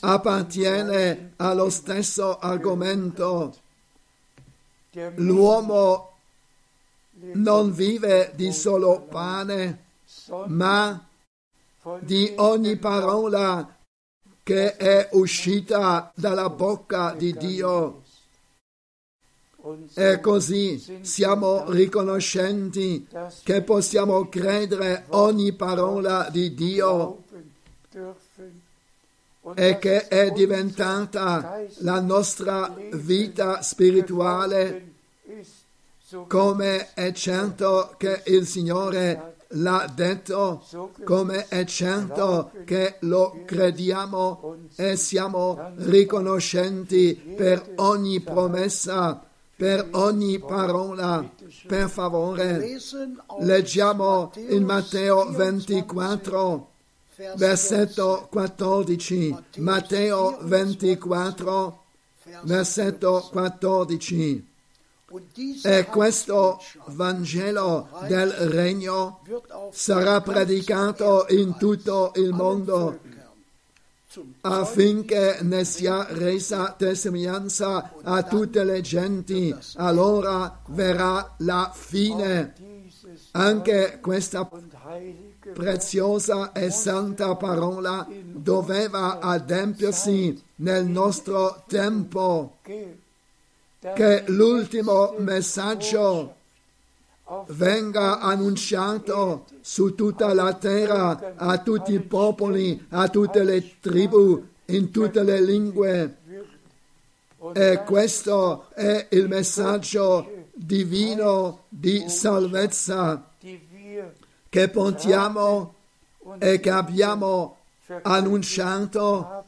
Appartiene 0.00 1.32
allo 1.36 1.70
stesso 1.70 2.38
argomento. 2.38 3.56
L'uomo 5.16 6.12
non 7.32 7.72
vive 7.72 8.32
di 8.34 8.52
solo 8.52 9.02
pane, 9.02 9.84
ma 10.46 11.06
di 12.00 12.32
ogni 12.36 12.76
parola 12.76 13.74
che 14.42 14.76
è 14.76 15.08
uscita 15.12 16.12
dalla 16.14 16.50
bocca 16.50 17.14
di 17.14 17.32
Dio. 17.36 18.02
E 19.94 20.20
così 20.20 21.00
siamo 21.02 21.70
riconoscenti 21.70 23.06
che 23.42 23.62
possiamo 23.62 24.28
credere 24.28 25.06
ogni 25.08 25.52
parola 25.52 26.28
di 26.30 26.54
Dio 26.54 27.24
e 29.54 29.78
che 29.78 30.08
è 30.08 30.30
diventata 30.30 31.62
la 31.78 32.00
nostra 32.00 32.74
vita 32.92 33.62
spirituale 33.62 34.94
come 36.28 36.92
è 36.94 37.10
certo 37.12 37.94
che 37.96 38.22
il 38.26 38.46
Signore 38.46 39.34
l'ha 39.48 39.90
detto, 39.92 40.64
come 41.04 41.48
è 41.48 41.64
certo 41.64 42.52
che 42.64 42.96
lo 43.00 43.42
crediamo 43.44 44.56
e 44.76 44.96
siamo 44.96 45.72
riconoscenti 45.76 47.34
per 47.36 47.72
ogni 47.76 48.20
promessa, 48.20 49.24
per 49.56 49.88
ogni 49.92 50.38
parola. 50.38 51.28
Per 51.66 51.88
favore, 51.88 52.78
leggiamo 53.40 54.30
in 54.48 54.64
Matteo 54.64 55.30
24, 55.30 56.70
24, 57.16 57.36
versetto 57.36 58.28
14. 58.30 59.36
Matteo 59.56 60.38
24, 60.42 61.84
versetto 62.42 63.28
14. 63.30 64.54
Und 65.08 65.22
diese 65.34 65.78
E 65.78 65.84
questo 65.84 66.58
Vangelo 66.86 67.88
del 68.08 68.32
Regno 68.32 69.20
sarà 69.70 70.20
predicato 70.20 71.26
in 71.28 71.56
tutto 71.56 72.10
il 72.16 72.32
mondo 72.32 72.98
affinché 74.42 75.38
ne 75.42 75.64
sia 75.64 76.06
resa 76.10 76.74
testimonianza 76.76 77.92
a 78.02 78.22
tutte 78.22 78.64
le 78.64 78.80
genti. 78.80 79.54
Allora 79.74 80.60
verrà 80.68 81.34
la 81.38 81.72
fine. 81.74 82.54
Anche 83.32 83.98
questa 84.00 84.48
preziosa 85.52 86.52
e 86.52 86.70
santa 86.70 87.34
parola 87.36 88.06
doveva 88.08 89.20
adempiersi 89.20 90.42
nel 90.56 90.86
nostro 90.86 91.64
tempo, 91.66 92.58
che 92.62 94.24
l'ultimo 94.26 95.14
messaggio 95.18 96.34
venga 97.48 98.20
annunciato 98.20 99.46
su 99.60 99.94
tutta 99.94 100.32
la 100.32 100.54
terra, 100.54 101.34
a 101.36 101.58
tutti 101.58 101.92
i 101.92 102.00
popoli, 102.00 102.86
a 102.90 103.08
tutte 103.08 103.42
le 103.42 103.78
tribù, 103.80 104.44
in 104.66 104.90
tutte 104.90 105.22
le 105.22 105.40
lingue. 105.40 106.16
E 107.52 107.82
questo 107.84 108.66
è 108.74 109.06
il 109.10 109.28
messaggio 109.28 110.48
divino 110.52 111.64
di 111.68 112.08
salvezza 112.08 113.30
che 114.48 114.68
portiamo 114.68 115.74
e 116.38 116.60
che 116.60 116.70
abbiamo 116.70 117.56
annunciato 118.02 119.44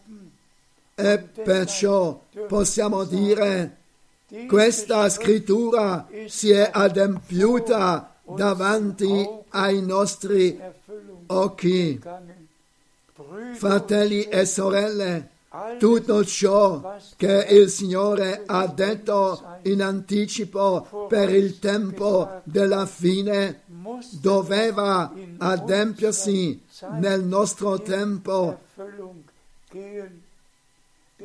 e 0.95 1.19
perciò 1.19 2.21
possiamo 2.47 3.05
dire 3.05 3.78
questa 4.47 5.09
scrittura 5.09 6.07
si 6.27 6.51
è 6.51 6.69
adempiuta 6.73 8.15
davanti 8.23 9.27
ai 9.51 9.81
nostri 9.81 10.61
occhi. 11.27 12.01
Fratelli 13.55 14.25
e 14.25 14.45
sorelle, 14.45 15.31
tutto 15.79 16.25
ciò 16.25 16.97
che 17.17 17.47
il 17.49 17.71
Signore 17.71 18.43
ha 18.45 18.67
detto 18.67 19.59
in 19.63 19.83
anticipo 19.83 21.07
per 21.09 21.31
il 21.31 21.59
tempo 21.59 22.43
della 22.45 22.85
fine 22.85 23.63
doveva 24.21 25.13
adempiersi 25.39 26.63
nel 26.99 27.25
nostro 27.25 27.81
tempo 27.81 28.61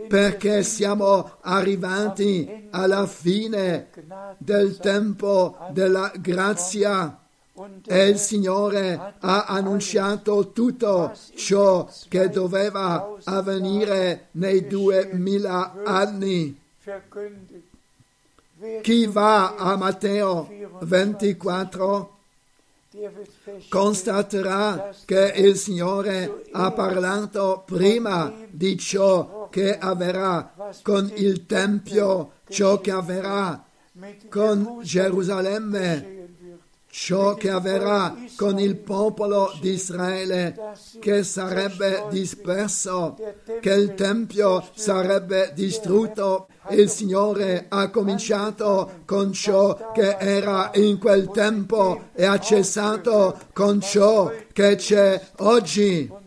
perché 0.07 0.63
siamo 0.63 1.37
arrivati 1.41 2.67
alla 2.71 3.05
fine 3.05 3.89
del 4.37 4.77
tempo 4.77 5.57
della 5.71 6.11
grazia 6.15 7.19
e 7.85 8.07
il 8.07 8.17
Signore 8.17 9.15
ha 9.19 9.43
annunciato 9.43 10.51
tutto 10.51 11.13
ciò 11.35 11.87
che 12.07 12.29
doveva 12.29 13.15
avvenire 13.25 14.29
nei 14.31 14.65
duemila 14.65 15.75
anni. 15.83 16.59
Chi 18.81 19.05
va 19.05 19.55
a 19.55 19.75
Matteo 19.75 20.49
24 20.81 22.13
der 22.93 23.11
wird 23.11 23.27
feststellen, 23.27 23.69
constaterà 23.69 24.93
che 25.05 25.33
il 25.35 25.55
Signore 25.57 26.43
ha 26.51 26.71
parlato 26.71 27.63
prima 27.65 28.31
di 28.49 28.77
ciò 28.77 29.42
che 29.53 29.77
avverrà 29.77 30.51
con 30.81 31.11
il 31.13 31.45
Tempio, 31.45 32.31
ciò 32.49 32.81
che 32.81 32.89
avverrà 32.89 33.63
con 34.27 34.79
Gerusalemme, 34.81 36.29
ciò 36.89 37.35
che 37.35 37.51
avverrà 37.51 38.15
con 38.35 38.57
il 38.57 38.75
popolo 38.77 39.53
di 39.61 39.73
Israele 39.73 40.55
che 40.99 41.21
sarebbe 41.21 42.05
disperso, 42.09 43.15
che 43.61 43.73
il 43.73 43.93
Tempio 43.93 44.67
sarebbe 44.73 45.51
distrutto. 45.53 46.47
Il 46.69 46.89
Signore 46.89 47.67
ha 47.69 47.91
cominciato 47.91 49.01
con 49.05 49.33
ciò 49.33 49.91
che 49.91 50.17
era 50.17 50.71
in 50.73 50.97
quel 50.97 51.29
tempo 51.29 52.05
e 52.15 52.25
ha 52.25 52.39
cessato 52.39 53.37
con 53.53 53.81
ciò 53.81 54.31
che 54.51 54.77
c'è 54.77 55.21
oggi. 55.37 56.21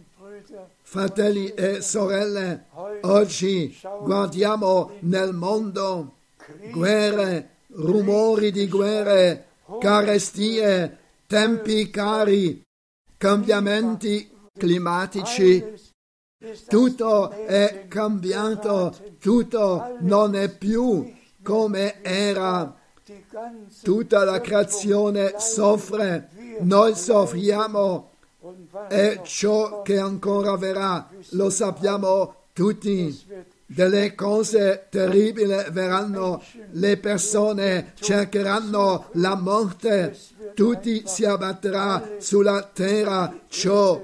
Fratelli 0.89 1.49
e 1.49 1.81
sorelle, 1.81 2.67
oggi 3.01 3.77
guardiamo 4.05 4.93
nel 5.01 5.33
mondo 5.33 6.19
guerre, 6.71 7.57
rumori 7.73 8.53
di 8.53 8.69
guerre, 8.69 9.47
carestie, 9.81 10.97
tempi 11.27 11.91
cari, 11.91 12.63
cambiamenti 13.17 14.31
climatici. 14.57 15.75
Tutto 16.69 17.31
è 17.31 17.87
cambiato, 17.89 18.95
tutto 19.19 19.97
non 20.03 20.37
è 20.37 20.49
più 20.57 21.13
come 21.43 22.01
era. 22.01 22.73
Tutta 23.83 24.23
la 24.23 24.41
creazione 24.41 25.35
soffre, 25.39 26.31
noi 26.61 26.95
soffriamo 26.95 28.13
e 28.89 29.21
ciò 29.25 29.83
che 29.83 29.99
ancora 29.99 30.57
verrà 30.57 31.09
lo 31.31 31.51
sappiamo 31.51 32.35
tutti. 32.53 33.45
Delle 33.69 34.15
cose 34.15 34.87
terribili 34.91 35.53
verranno, 35.73 36.41
le 36.71 36.99
persone 36.99 37.95
cercheranno 37.99 39.09
la 39.15 39.35
morte, 39.35 40.17
tutti 40.55 41.03
si 41.05 41.25
abbatterà 41.25 42.11
sulla 42.19 42.63
terra 42.63 43.41
ciò 43.49 44.01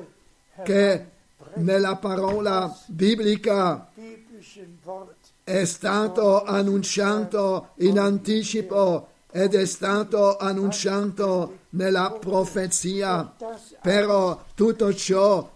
che 0.64 1.07
nella 1.55 1.95
parola 1.97 2.76
biblica 2.86 3.88
è 5.45 5.64
stato 5.64 6.43
annunciato 6.43 7.68
in 7.76 8.01
anticipo 8.01 9.12
ed 9.33 9.55
è 9.55 9.64
stato 9.64 10.37
annunciato 10.37 11.59
nella 11.70 12.16
profezia. 12.20 13.35
Però 13.80 14.45
tutto 14.55 14.95
ciò 14.95 15.51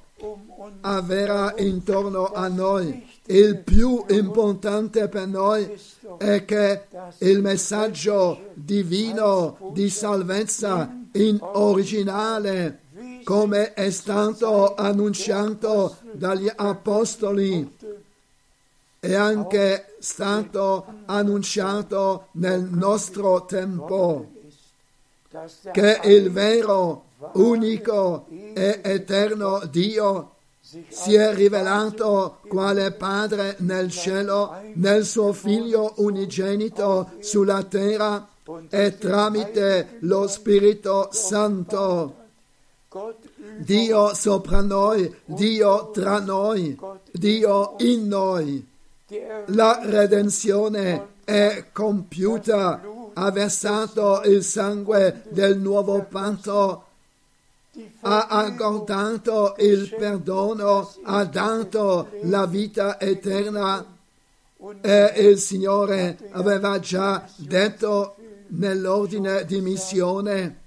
avverrà 0.80 1.54
intorno 1.58 2.32
a 2.32 2.48
noi. 2.48 3.06
Il 3.26 3.58
più 3.58 4.04
importante 4.08 5.08
per 5.08 5.26
noi 5.26 5.78
è 6.18 6.44
che 6.44 6.84
il 7.18 7.42
messaggio 7.42 8.50
divino 8.54 9.58
di 9.72 9.90
salvezza 9.90 10.90
in 11.12 11.38
originale, 11.40 12.80
come 13.24 13.74
è 13.74 13.90
stato 13.90 14.74
annunciato 14.74 15.96
dagli 16.12 16.50
apostoli, 16.54 17.74
è 19.00 19.14
anche 19.14 19.95
stato 20.06 20.86
annunciato 21.06 22.28
nel 22.34 22.62
nostro 22.62 23.44
tempo 23.44 24.30
che 25.72 26.00
il 26.04 26.30
vero, 26.30 27.06
unico 27.32 28.26
e 28.28 28.80
eterno 28.84 29.62
Dio 29.68 30.34
si 30.60 31.14
è 31.14 31.34
rivelato 31.34 32.38
quale 32.46 32.92
Padre 32.92 33.56
nel 33.58 33.90
cielo, 33.90 34.54
nel 34.74 35.04
suo 35.04 35.32
Figlio 35.32 35.94
unigenito 35.96 37.10
sulla 37.18 37.64
terra 37.64 38.28
e 38.70 38.96
tramite 38.98 39.98
lo 40.02 40.28
Spirito 40.28 41.08
Santo. 41.10 42.14
Dio 43.58 44.14
sopra 44.14 44.60
noi, 44.60 45.12
Dio 45.24 45.90
tra 45.90 46.20
noi, 46.20 46.78
Dio 47.10 47.74
in 47.78 48.06
noi. 48.06 48.74
La 49.46 49.80
redenzione 49.84 51.14
è 51.24 51.66
compiuta 51.72 52.80
ha 53.18 53.30
versato 53.30 54.22
il 54.24 54.42
sangue 54.42 55.22
del 55.30 55.58
nuovo 55.58 56.02
patto, 56.02 56.84
ha 58.00 58.26
accordato 58.26 59.54
il 59.58 59.94
perdono, 59.98 60.92
ha 61.04 61.24
dato 61.24 62.08
la 62.22 62.46
vita 62.46 63.00
eterna. 63.00 63.94
E 64.80 65.12
il 65.16 65.38
Signore 65.38 66.18
aveva 66.32 66.78
già 66.80 67.26
detto 67.36 68.16
nell'ordine 68.48 69.44
di 69.44 69.60
missione 69.60 70.60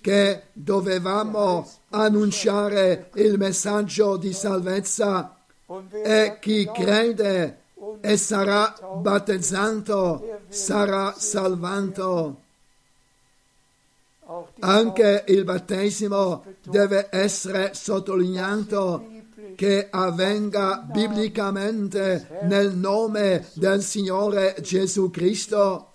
che 0.00 0.42
dovevamo 0.52 1.68
annunciare 1.90 3.10
il 3.14 3.38
messaggio 3.38 4.16
di 4.16 4.32
salvezza. 4.32 5.36
E 6.04 6.38
chi 6.40 6.68
crede 6.72 7.59
e 8.00 8.16
sarà 8.16 8.74
battezzato 9.00 10.40
sarà 10.48 11.14
salvato. 11.16 12.42
Anche 14.60 15.24
il 15.28 15.44
battesimo 15.44 16.44
deve 16.62 17.08
essere 17.10 17.74
sottolineato 17.74 19.04
che 19.56 19.88
avvenga 19.90 20.78
biblicamente 20.78 22.40
nel 22.42 22.74
nome 22.76 23.48
del 23.54 23.82
Signore 23.82 24.56
Gesù 24.60 25.10
Cristo 25.10 25.88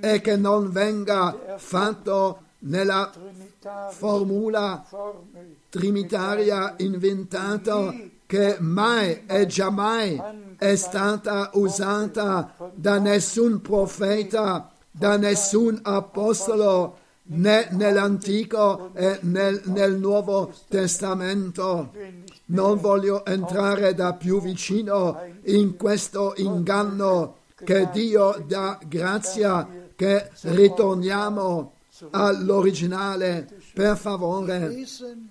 e 0.00 0.20
che 0.20 0.36
non 0.36 0.70
venga 0.72 1.56
fatto 1.56 2.42
nella 2.60 3.12
formula 3.90 4.84
trinitaria 5.68 6.74
inventata 6.78 7.94
che 8.28 8.58
mai 8.60 9.24
e 9.26 9.46
giammai 9.46 10.20
è 10.58 10.74
stata 10.74 11.48
usata 11.54 12.54
da 12.74 12.98
nessun 12.98 13.62
profeta, 13.62 14.70
da 14.90 15.16
nessun 15.16 15.80
apostolo, 15.82 16.98
né 17.30 17.68
nell'Antico 17.70 18.90
e 18.92 19.18
nel, 19.22 19.62
nel 19.64 19.96
Nuovo 19.96 20.52
Testamento. 20.68 21.90
Non 22.46 22.78
voglio 22.78 23.24
entrare 23.24 23.94
da 23.94 24.12
più 24.12 24.42
vicino 24.42 25.18
in 25.44 25.78
questo 25.78 26.34
inganno 26.36 27.36
che 27.64 27.88
Dio 27.90 28.44
dà 28.46 28.78
grazia 28.86 29.66
che 29.96 30.30
ritorniamo 30.42 31.72
all'originale. 32.10 33.48
Per 33.72 33.96
favore, 33.96 34.84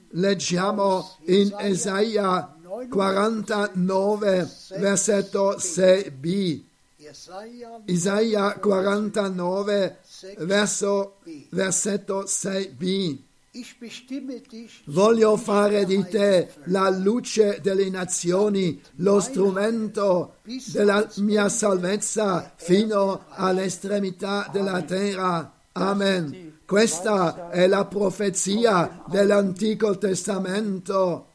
leggiamo 0.10 1.08
in 1.26 1.56
Isaia 1.60 2.57
49, 2.90 4.50
versetto 4.78 5.56
6b. 5.56 6.62
Jesaja 6.98 7.82
Isaia 7.86 8.54
49, 8.60 9.98
verso, 10.40 11.18
versetto 11.50 12.24
6b. 12.24 13.18
Ich 13.54 13.80
bestimme 13.80 14.42
dich 14.42 14.84
Voglio 14.86 15.36
fare 15.38 15.86
di 15.86 16.06
te 16.08 16.50
la 16.66 16.90
luce 16.90 17.60
delle 17.62 17.90
nazioni, 17.90 18.80
lo 18.98 19.20
strumento 19.20 20.36
della 20.74 21.08
mia 21.18 21.50
salvezza 21.50 22.54
fino 22.56 23.24
all'estremità 23.30 24.48
della 24.52 24.82
terra. 24.84 25.54
Amen. 25.72 26.60
Questa 26.66 27.50
è 27.50 27.66
la 27.66 27.86
profezia 27.86 29.04
dell'Antico 29.08 29.98
Testamento 29.98 31.27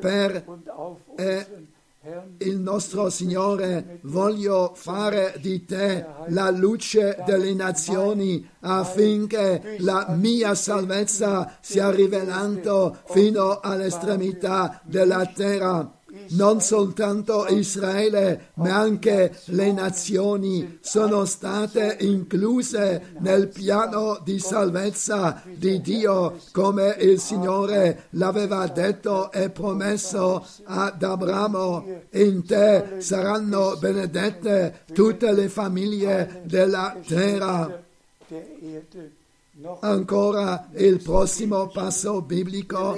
per 0.00 0.44
eh, 1.16 1.46
il 2.38 2.58
nostro 2.58 3.10
Signore, 3.10 3.98
voglio 4.04 4.72
fare 4.74 5.34
di 5.38 5.66
te 5.66 6.06
la 6.28 6.50
luce 6.50 7.22
delle 7.26 7.52
nazioni 7.52 8.48
affinché 8.60 9.76
la 9.80 10.06
mia 10.16 10.54
salvezza 10.54 11.58
sia 11.60 11.90
rivelata 11.90 13.02
fino 13.04 13.60
all'estremità 13.60 14.80
della 14.84 15.26
terra. 15.26 15.98
Non 16.30 16.60
soltanto 16.60 17.46
Israele, 17.48 18.50
ma 18.54 18.76
anche 18.76 19.40
le 19.46 19.72
nazioni 19.72 20.78
sono 20.80 21.24
state 21.24 21.96
incluse 22.00 23.14
nel 23.18 23.48
piano 23.48 24.20
di 24.22 24.38
salvezza 24.38 25.42
di 25.44 25.80
Dio, 25.80 26.38
come 26.52 26.96
il 27.00 27.18
Signore 27.18 28.04
l'aveva 28.10 28.66
detto 28.68 29.32
e 29.32 29.50
promesso 29.50 30.46
ad 30.64 31.02
Abramo. 31.02 31.84
In 32.12 32.44
te 32.44 32.96
saranno 32.98 33.76
benedette 33.78 34.82
tutte 34.92 35.32
le 35.32 35.48
famiglie 35.48 36.42
della 36.44 36.96
terra. 37.06 37.82
Ancora 39.80 40.70
il 40.76 41.02
prossimo 41.02 41.68
passo 41.68 42.22
biblico. 42.22 42.96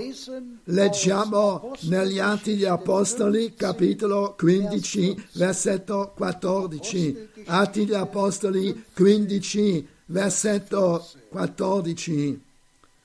Leggiamo 0.65 1.73
negli 1.83 2.21
Atti 2.21 2.53
degli 2.53 2.65
Apostoli, 2.65 3.55
capitolo 3.55 4.35
15, 4.39 5.29
versetto 5.33 6.13
14. 6.15 7.31
Atti 7.47 7.85
degli 7.85 7.95
Apostoli 7.95 8.85
15, 8.95 9.89
versetto 10.07 11.05
14. 11.31 12.43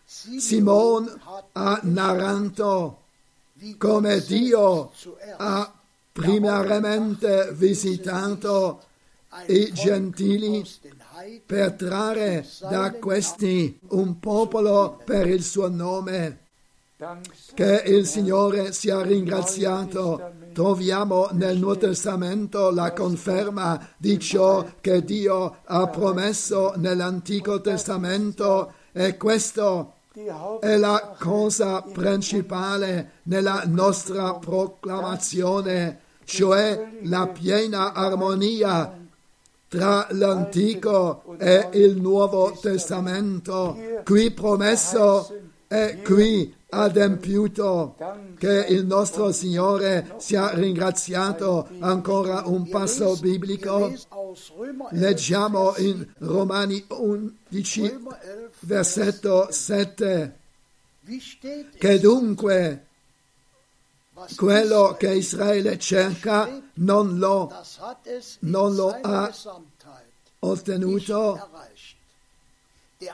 Simon 0.06 1.20
ha 1.54 1.80
narrato 1.84 3.02
come 3.78 4.20
Dio 4.22 4.92
ha 5.38 5.74
primariamente 6.12 7.50
visitato 7.54 8.84
i 9.48 9.72
gentili 9.74 10.64
per 11.46 11.74
trarre 11.74 12.46
da 12.62 12.94
questi 12.94 13.80
un 13.90 14.20
popolo 14.20 15.02
per 15.04 15.28
il 15.28 15.44
suo 15.44 15.70
nome. 15.70 16.46
Che 17.54 17.84
il 17.86 18.08
Signore 18.08 18.72
sia 18.74 19.02
ringraziato. 19.02 20.32
Troviamo 20.52 21.30
nel 21.34 21.58
Nuovo 21.58 21.78
Testamento 21.78 22.72
la 22.72 22.92
conferma 22.92 23.90
di 23.98 24.18
ciò 24.18 24.66
che 24.82 25.04
Dio 25.04 25.58
ha 25.64 25.88
promesso 25.88 26.74
nell'Antico 26.78 27.62
Testamento 27.62 28.74
e 28.92 29.16
questo 29.16 29.94
è 30.60 30.76
la 30.78 31.16
cosa 31.20 31.84
principale 31.84 33.20
nella 33.24 33.62
nostra 33.68 34.34
proclamazione, 34.34 36.00
cioè 36.24 36.94
la 37.04 37.28
piena 37.28 37.94
armonia 37.94 39.07
tra 39.68 40.08
l'Antico 40.12 41.36
e 41.38 41.70
il 41.74 42.00
Nuovo 42.00 42.58
Testamento, 42.62 43.78
qui 44.04 44.32
promesso 44.32 45.30
e 45.68 46.02
qui 46.04 46.54
adempiuto. 46.70 47.96
Che 48.38 48.66
il 48.70 48.86
nostro 48.86 49.32
Signore 49.32 50.16
sia 50.18 50.54
ringraziato. 50.54 51.68
Ancora 51.80 52.44
un 52.46 52.70
passo 52.70 53.16
biblico. 53.18 53.88
Lest 53.88 54.08
aus 54.10 54.52
Römer 54.58 54.88
11, 54.92 55.00
Leggiamo 55.00 55.76
in 55.78 56.08
Romani 56.20 56.84
11, 56.88 57.82
Römer 57.82 58.20
11 58.22 58.50
versetto 58.60 59.48
7. 59.50 60.36
Wie 61.02 61.20
steht 61.20 61.74
es, 61.74 61.80
Che 61.80 62.00
dunque 62.00 62.87
quello 64.36 64.96
che 64.98 65.16
Israele 65.16 65.78
cerca 65.78 66.62
non 66.76 67.18
lo 67.18 67.54
non 68.40 68.76
lo 68.76 68.98
ha 69.02 69.34
ottenuto, 70.40 71.50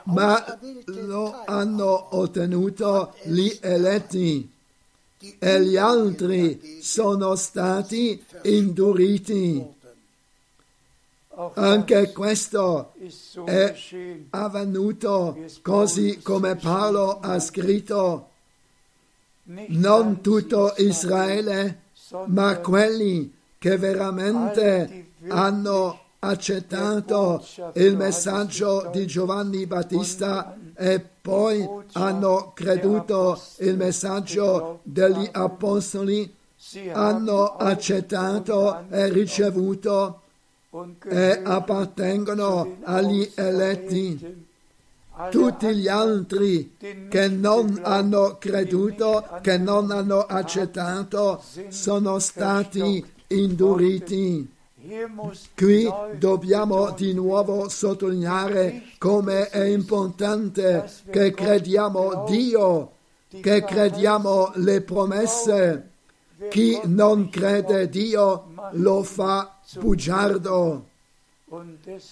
ma 0.04 0.58
lo 0.86 1.42
hanno 1.44 2.16
ottenuto 2.16 3.14
gli 3.24 3.56
eletti 3.60 4.50
e 5.38 5.62
gli 5.62 5.76
altri 5.76 6.80
sono 6.82 7.34
stati 7.34 8.22
induriti. 8.42 9.72
Anche 11.54 12.12
questo 12.12 12.92
è 13.44 13.74
avvenuto 14.30 15.36
così 15.62 16.20
come 16.22 16.54
Paolo 16.54 17.18
ha 17.18 17.40
scritto, 17.40 18.28
non 19.44 20.20
tutto 20.20 20.74
Israel, 20.78 20.92
Israele, 21.44 21.82
ma 22.26 22.58
quelli 22.58 23.32
che 23.58 23.76
veramente 23.76 25.12
hanno 25.28 26.00
accettato 26.20 27.44
il 27.74 27.96
messaggio 27.96 28.88
di 28.92 29.06
Giovanni 29.06 29.66
Battista 29.66 30.56
e 30.74 31.00
poi 31.20 31.68
hanno 31.92 32.52
creduto 32.54 33.40
il 33.58 33.76
messaggio 33.76 34.80
degli 34.82 35.28
apostoli, 35.32 36.34
hanno 36.92 37.56
accettato 37.56 38.84
e 38.88 39.08
ricevuto 39.10 40.20
e 41.08 41.40
appartengono 41.44 42.78
agli 42.82 43.30
eletti. 43.34 44.52
Tutti 45.30 45.76
gli 45.76 45.86
altri 45.86 46.76
che 47.08 47.28
non 47.28 47.80
hanno 47.84 48.36
creduto, 48.38 49.24
che 49.42 49.58
non 49.58 49.92
hanno 49.92 50.20
accettato, 50.20 51.40
sono 51.68 52.18
stati 52.18 53.04
induriti. 53.28 54.50
Qui 55.54 55.88
dobbiamo 56.18 56.90
di 56.90 57.14
nuovo 57.14 57.68
sottolineare 57.68 58.82
come 58.98 59.48
è 59.50 59.64
importante 59.64 60.90
che 61.08 61.32
crediamo 61.32 62.24
Dio, 62.28 62.90
che 63.28 63.64
crediamo 63.64 64.50
le 64.56 64.80
promesse. 64.80 65.90
Chi 66.50 66.78
non 66.84 67.30
crede 67.30 67.88
Dio 67.88 68.46
lo 68.72 69.04
fa 69.04 69.58
bugiardo. 69.78 70.88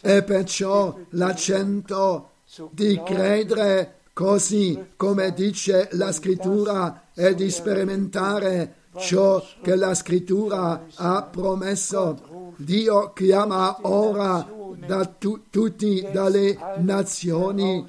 E 0.03 0.23
perciò 0.23 0.97
l'accento 1.11 2.32
di 2.71 3.01
credere 3.05 4.01
così 4.13 4.79
come 4.97 5.33
dice 5.33 5.89
la 5.93 6.13
scrittura 6.13 7.05
e 7.15 7.35
di 7.35 7.51
sperimentare 7.51 8.75
ciò 8.99 9.43
che 9.63 9.75
la 9.75 9.95
scrittura 9.95 10.87
ha 10.95 11.23
promesso. 11.23 12.53
Dio 12.57 13.13
chiama 13.15 13.79
ora 13.83 14.47
da 14.87 15.05
tu- 15.07 15.45
tutti 15.49 16.07
dalle 16.13 16.59
nazioni 16.79 17.87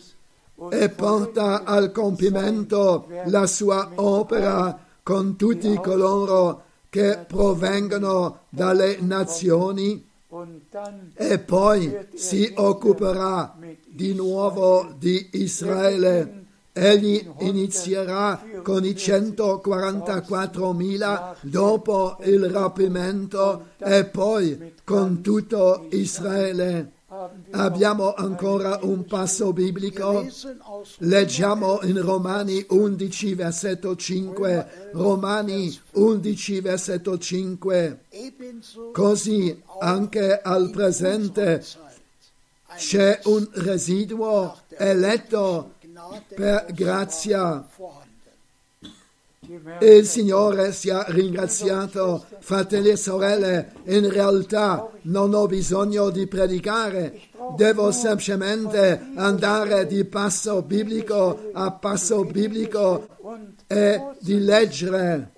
e 0.70 0.90
porta 0.90 1.64
al 1.64 1.92
compimento 1.92 3.08
la 3.26 3.46
sua 3.48 3.92
opera 3.96 4.80
con 5.04 5.36
tutti 5.36 5.76
coloro 5.76 6.64
che 6.90 7.26
provengono 7.28 8.44
dalle 8.50 8.98
nazioni 9.02 10.12
e 11.16 11.40
poi 11.40 12.08
si 12.16 12.52
occuperà 12.56 13.56
di 13.94 14.14
nuovo 14.14 14.94
di 14.98 15.30
Israele. 15.34 16.46
Egli 16.74 17.26
inizierà 17.42 18.44
con 18.64 18.84
i 18.84 18.94
144.000 18.94 21.36
dopo 21.42 22.18
il 22.24 22.50
rapimento 22.50 23.68
e 23.78 24.06
poi 24.06 24.74
con 24.84 25.22
tutto 25.22 25.86
Israele. 25.92 26.94
Abbiamo 27.52 28.16
ancora 28.16 28.80
un 28.82 29.06
passo 29.06 29.54
biblico. 29.54 30.26
Leggiamo 30.98 31.82
in 31.84 32.02
Romani 32.02 32.66
11 32.68 33.36
versetto 33.36 33.96
5. 33.96 34.90
Romani 34.94 35.80
11 35.92 36.62
versetto 36.62 37.20
5. 37.20 38.06
ebenso 38.10 38.90
Così 38.92 39.62
anche 39.80 40.42
al 40.42 40.72
presente 40.72 41.64
c'è 42.78 43.20
un 43.26 43.48
residuo 43.54 44.58
eletto 44.78 45.74
per 46.36 46.66
grazia. 46.74 47.66
Il 49.82 50.06
Signore 50.06 50.72
sia 50.72 51.04
ringraziato, 51.08 52.26
fratelli 52.40 52.90
e 52.90 52.96
sorelle. 52.96 53.74
In 53.86 54.10
realtà 54.10 54.90
non 55.04 55.34
ho 55.34 55.46
bisogno 55.48 56.10
di 56.10 56.28
predicare, 56.28 57.20
devo 57.56 57.92
semplicemente 57.92 59.12
andare 59.16 59.86
di 59.86 60.06
passo 60.06 60.62
biblico 60.62 61.52
a 61.54 61.72
passo 61.72 62.24
biblico 62.24 63.08
e 63.68 64.02
di 64.20 64.40
leggere. 64.40 65.34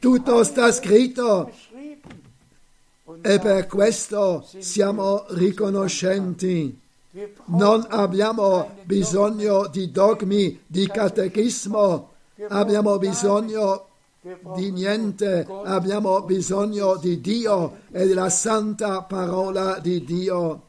Tutto 0.00 0.42
sta 0.42 0.72
scritto 0.72 1.50
e 3.22 3.38
per 3.38 3.66
questo 3.66 4.46
siamo 4.58 5.24
riconoscenti. 5.30 6.80
Non 7.46 7.86
abbiamo 7.90 8.70
bisogno 8.82 9.68
di 9.68 9.90
dogmi, 9.90 10.60
di 10.66 10.86
catechismo, 10.88 12.10
abbiamo 12.48 12.98
bisogno 12.98 13.86
di 14.56 14.70
niente, 14.72 15.46
abbiamo 15.64 16.22
bisogno 16.22 16.96
di 16.96 17.20
Dio 17.20 17.76
e 17.92 18.06
della 18.06 18.30
santa 18.30 19.02
parola 19.02 19.78
di 19.78 20.02
Dio. 20.02 20.62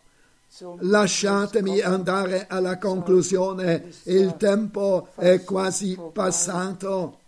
Lasciatemi 0.80 1.82
andare 1.82 2.46
alla 2.48 2.78
conclusione, 2.78 3.92
il 4.04 4.36
tempo 4.38 5.10
è 5.16 5.44
quasi 5.44 5.98
passato. 6.14 7.20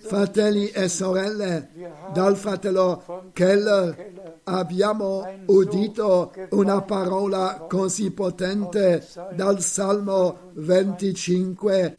Fratelli 0.00 0.68
e 0.70 0.88
sorelle, 0.88 1.68
dal 2.12 2.36
fratello 2.36 3.30
Keller 3.32 4.40
abbiamo 4.44 5.24
udito 5.46 6.32
una 6.50 6.82
parola 6.82 7.66
così 7.68 8.10
potente 8.10 9.06
dal 9.34 9.60
Salmo 9.60 10.50
25, 10.54 11.96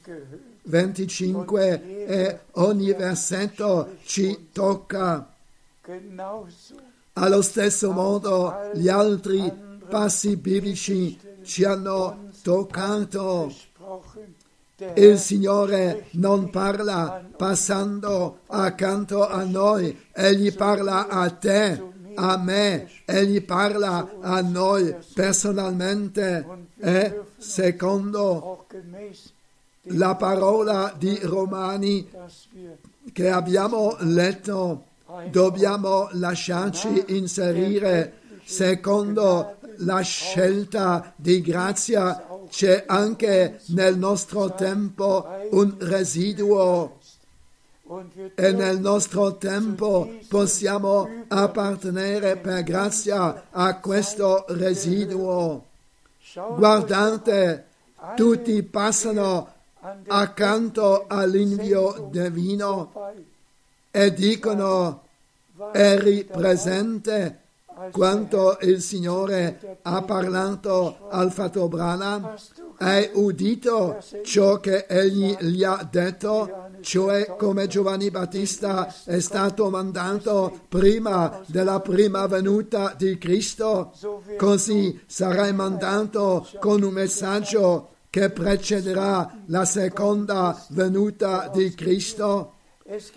25 0.63 2.05
e 2.05 2.39
ogni 2.53 2.93
versetto 2.93 3.95
ci 4.03 4.49
tocca. 4.51 5.33
Allo 7.13 7.41
stesso 7.41 7.91
modo 7.91 8.71
gli 8.73 8.89
altri 8.89 9.51
passi 9.87 10.35
biblici 10.35 11.17
ci 11.43 11.63
hanno 11.63 12.29
toccato. 12.41 13.51
Il 14.95 15.19
Signore 15.19 16.05
non 16.11 16.49
parla 16.49 17.23
passando 17.37 18.39
accanto 18.47 19.27
a 19.27 19.43
noi, 19.43 19.95
Egli 20.11 20.53
parla 20.53 21.07
a 21.07 21.29
te, 21.29 21.81
a 22.15 22.37
me, 22.37 22.89
Egli 23.05 23.43
parla 23.43 24.09
a 24.19 24.41
noi 24.41 24.95
personalmente 25.13 26.45
e 26.79 27.21
secondo 27.37 28.65
la 29.83 30.15
parola 30.15 30.93
di 30.97 31.19
Romani 31.21 32.09
che 33.13 33.29
abbiamo 33.29 33.95
letto, 33.99 34.85
dobbiamo 35.29 36.09
lasciarci 36.13 37.05
inserire 37.09 38.19
secondo 38.43 39.57
la 39.77 40.01
scelta 40.01 41.13
di 41.15 41.41
grazia. 41.41 42.25
C'è 42.51 42.83
anche 42.85 43.61
nel 43.67 43.97
nostro 43.97 44.53
tempo 44.53 45.25
un 45.51 45.73
residuo 45.79 46.97
e 48.35 48.51
nel 48.51 48.77
nostro 48.81 49.37
tempo 49.37 50.17
possiamo 50.27 51.07
appartenere 51.29 52.35
per 52.35 52.63
grazia 52.63 53.47
a 53.51 53.79
questo 53.79 54.43
residuo. 54.49 55.67
Guardate, 56.33 57.67
tutti 58.17 58.61
passano 58.63 59.53
accanto 60.07 61.05
all'invio 61.07 62.09
divino 62.11 62.91
e 63.91 64.13
dicono 64.13 65.03
eri 65.71 66.25
presente 66.25 67.40
als 67.81 67.93
quando 67.93 68.57
il 68.61 68.79
Signore 68.79 69.79
ha 69.81 70.03
parlato 70.03 71.07
al 71.09 71.31
Fato 71.31 71.67
Branham? 71.67 72.35
Hai 72.77 73.09
udito 73.13 73.97
ciò 74.23 74.59
che 74.59 74.85
egli 74.87 75.35
gli 75.39 75.63
ha 75.63 75.87
detto? 75.89 76.69
Cioè 76.81 77.35
come 77.37 77.67
Giovanni 77.67 78.11
Battista 78.11 78.93
è 79.05 79.19
stato 79.19 79.69
mandato 79.69 80.61
prima 80.67 81.41
della 81.47 81.79
prima 81.79 82.25
venuta 82.27 82.93
di 82.95 83.17
Cristo? 83.17 83.93
Così 84.37 84.99
sarai 85.07 85.53
mandato 85.53 86.47
con 86.59 86.83
un 86.83 86.93
messaggio 86.93 87.89
che 88.09 88.29
precederà 88.29 89.41
la 89.47 89.65
seconda 89.65 90.65
venuta 90.69 91.49
di 91.53 91.73
Cristo? 91.73 92.53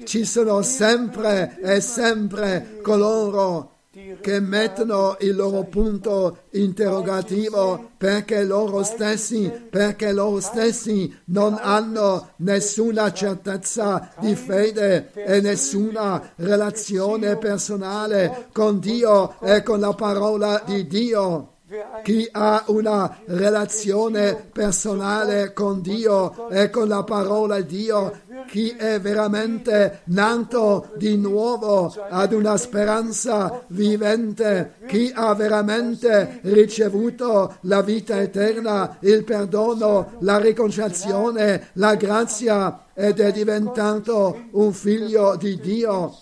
Ci 0.05 0.25
sono 0.25 0.63
sempre 0.63 1.59
e 1.61 1.81
sempre 1.81 2.79
coloro 2.83 3.74
che 4.21 4.41
mettono 4.41 5.17
il 5.21 5.37
loro 5.37 5.63
punto 5.65 6.39
interrogativo 6.51 7.91
perché 7.97 8.43
loro 8.43 8.83
stessi, 8.83 9.49
perché 9.71 10.13
loro 10.13 10.41
stessi 10.41 11.17
non 11.27 11.57
hanno 11.61 12.31
nessuna 12.39 13.13
certezza 13.13 14.13
di 14.19 14.35
fede 14.35 15.13
e 15.13 15.41
nessuna 15.41 16.33
relazione 16.37 17.37
personale 17.37 18.49
con 18.53 18.81
Dio 18.81 19.41
e 19.41 19.63
con 19.63 19.79
la 19.79 19.93
parola 19.95 20.61
di 20.67 20.89
Dio. 20.89 21.54
Chi 22.03 22.29
ha 22.33 22.65
una 22.69 23.19
relazione 23.27 24.35
personale 24.53 25.53
con 25.53 25.81
Dio 25.81 26.49
e 26.49 26.71
con 26.71 26.89
la 26.89 27.03
parola 27.03 27.61
di 27.61 27.75
Dio, 27.75 28.21
chi 28.47 28.71
è 28.71 29.01
veramente 29.01 30.03
nato 30.05 30.91
di 30.97 31.17
nuovo 31.17 31.93
ad 32.09 32.33
una 32.33 32.57
speranza 32.57 33.63
vivente, 33.69 34.75
chi 34.87 35.11
ha 35.15 35.35
veramente 35.35 36.39
ricevuto 36.43 37.57
la 37.63 37.83
vita 37.83 38.21
eterna, 38.21 38.97
il 39.01 39.25
perdono, 39.25 40.13
la 40.21 40.39
riconciliazione, 40.39 41.71
la 41.75 41.97
grazia 41.97 42.85
ed 42.95 43.19
è 43.19 43.33
diventato 43.33 44.45
un 44.53 44.73
figlio 44.73 45.35
di 45.37 45.59
Dio 45.59 46.17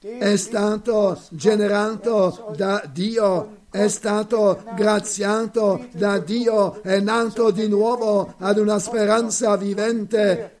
è 0.00 0.36
stato 0.36 1.20
generato 1.30 2.54
da 2.56 2.88
Dio, 2.92 3.57
è 3.70 3.88
stato 3.88 4.62
graziato 4.74 5.86
da 5.92 6.18
Dio, 6.18 6.82
è 6.82 7.00
nato 7.00 7.50
di 7.50 7.68
nuovo 7.68 8.34
ad 8.38 8.58
una 8.58 8.78
speranza 8.78 9.56
vivente. 9.56 10.60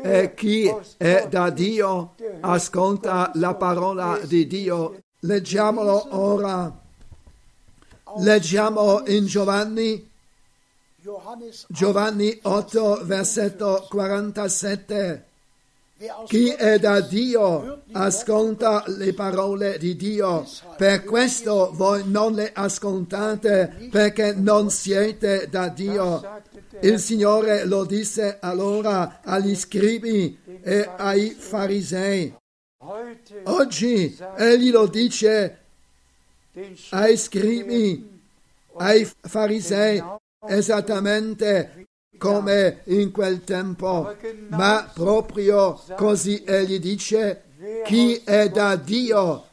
E 0.00 0.32
chi 0.34 0.72
è 0.96 1.26
da 1.28 1.50
Dio 1.50 2.14
ascolta 2.40 3.30
la 3.34 3.54
parola 3.54 4.18
di 4.24 4.46
Dio. 4.46 4.98
Leggiamolo 5.20 6.08
ora 6.16 6.80
Leggiamo 8.18 9.02
in 9.06 9.24
Giovanni, 9.24 10.10
Giovanni 11.68 12.38
8, 12.42 13.00
versetto 13.04 13.86
47. 13.88 15.26
Chi 16.26 16.48
è 16.48 16.78
da 16.78 17.00
Dio 17.00 17.82
ascolta 17.92 18.82
le 18.86 19.14
parole 19.14 19.78
di 19.78 19.94
Dio. 19.94 20.44
Per 20.76 21.04
questo 21.04 21.70
voi 21.74 22.02
non 22.06 22.32
le 22.34 22.50
ascoltate 22.52 23.88
perché 23.90 24.32
non 24.34 24.70
siete 24.70 25.46
da 25.48 25.68
Dio. 25.68 26.20
Il 26.80 26.98
Signore 26.98 27.64
lo 27.66 27.84
disse 27.84 28.38
allora 28.40 29.20
agli 29.22 29.54
scribi 29.54 30.36
e 30.62 30.90
ai 30.96 31.30
farisei. 31.30 32.34
Oggi 33.44 34.18
egli 34.36 34.70
lo 34.72 34.86
dice 34.86 35.58
ai 36.90 37.16
scribi, 37.16 38.20
ai 38.78 39.08
farisei, 39.20 40.02
esattamente 40.48 41.81
come 42.22 42.82
in 42.84 43.10
quel 43.10 43.42
tempo. 43.42 44.14
Ma 44.50 44.88
proprio 44.94 45.82
così 45.96 46.44
egli 46.46 46.78
dice, 46.78 47.42
chi 47.84 48.22
è 48.24 48.48
da 48.48 48.76
Dio 48.76 49.46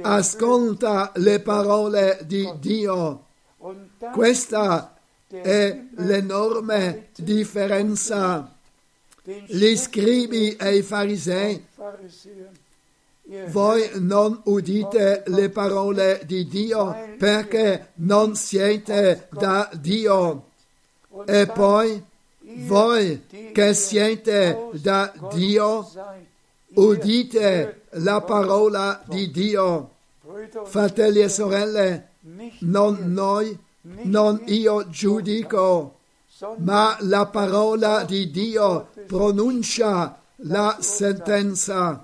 ascolta 0.00 1.12
le 1.16 1.40
parole 1.40 2.20
di 2.24 2.50
Dio. 2.58 3.24
Questa 4.14 4.96
è 5.28 5.84
l'enorme 5.96 7.08
differenza. 7.14 8.54
Gli 9.46 9.76
scribi 9.76 10.56
e 10.56 10.76
i 10.76 10.82
farisei, 10.82 11.66
voi 13.48 13.90
non 13.96 14.40
udite 14.44 15.24
le 15.26 15.50
parole 15.50 16.22
di 16.24 16.46
Dio 16.46 16.96
perché 17.18 17.88
non 17.96 18.34
siete 18.34 19.28
da 19.30 19.68
Dio. 19.74 20.47
E 21.26 21.46
poi 21.46 22.02
voi 22.66 23.24
che 23.52 23.74
siete 23.74 24.70
da 24.72 25.12
Dio, 25.32 25.88
udite 26.74 27.82
la 27.90 28.20
parola 28.20 29.02
di 29.06 29.30
Dio. 29.30 29.90
Fratelli 30.64 31.20
e 31.20 31.28
sorelle, 31.28 32.08
non 32.60 33.12
noi, 33.12 33.58
non 33.82 34.40
io 34.46 34.88
giudico, 34.88 35.98
ma 36.58 36.96
la 37.00 37.26
parola 37.26 38.04
di 38.04 38.30
Dio 38.30 38.88
pronuncia 39.06 40.20
la 40.42 40.76
sentenza. 40.80 42.00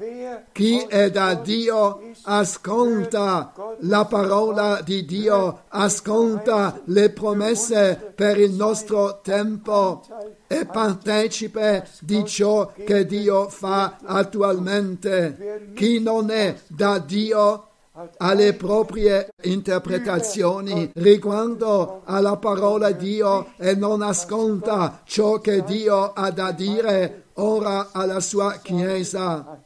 Chi 0.52 0.78
è 0.78 1.10
da 1.10 1.34
Dio 1.34 2.03
ascolta 2.24 3.52
la 3.80 4.04
parola 4.04 4.80
di 4.82 5.04
Dio, 5.04 5.62
ascolta 5.68 6.80
le 6.86 7.10
promesse 7.10 8.12
per 8.14 8.38
il 8.38 8.52
nostro 8.52 9.20
tempo 9.22 10.02
e 10.46 10.66
partecipe 10.66 11.88
di 12.00 12.24
ciò 12.24 12.72
che 12.84 13.06
Dio 13.06 13.48
fa 13.48 13.98
attualmente. 14.04 15.72
Chi 15.74 16.00
non 16.00 16.30
è 16.30 16.56
da 16.66 16.98
Dio 16.98 17.68
ha 18.16 18.34
le 18.34 18.54
proprie 18.54 19.28
interpretazioni 19.42 20.90
riguardo 20.94 22.02
alla 22.04 22.36
parola 22.36 22.90
di 22.90 23.04
Dio 23.14 23.52
e 23.56 23.76
non 23.76 24.02
ascolta 24.02 25.02
ciò 25.04 25.38
che 25.38 25.62
Dio 25.62 26.12
ha 26.12 26.30
da 26.30 26.50
dire 26.50 27.26
ora 27.34 27.90
alla 27.92 28.20
sua 28.20 28.58
Chiesa. 28.62 29.63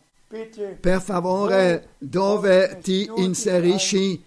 Per 0.81 1.01
favore, 1.01 1.89
dove 1.99 2.79
ti 2.83 3.11
inserisci? 3.17 4.25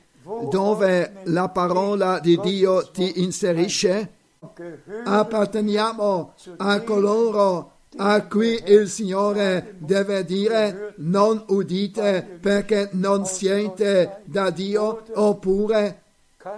Dove 0.49 1.21
la 1.25 1.49
parola 1.49 2.19
di 2.19 2.39
Dio 2.39 2.89
ti 2.91 3.21
inserisce? 3.21 4.19
gehört 4.55 5.07
Apparteniamo 5.07 6.33
a 6.57 6.81
coloro 6.81 7.71
a 7.97 8.25
cui 8.25 8.61
il 8.65 8.89
Signore 8.89 9.75
deve 9.77 10.23
dire 10.23 10.93
non 10.97 11.43
udite 11.49 12.39
perché 12.41 12.89
non 12.93 13.25
siete 13.25 14.21
da 14.25 14.49
Dio 14.49 15.03
oppure 15.13 16.01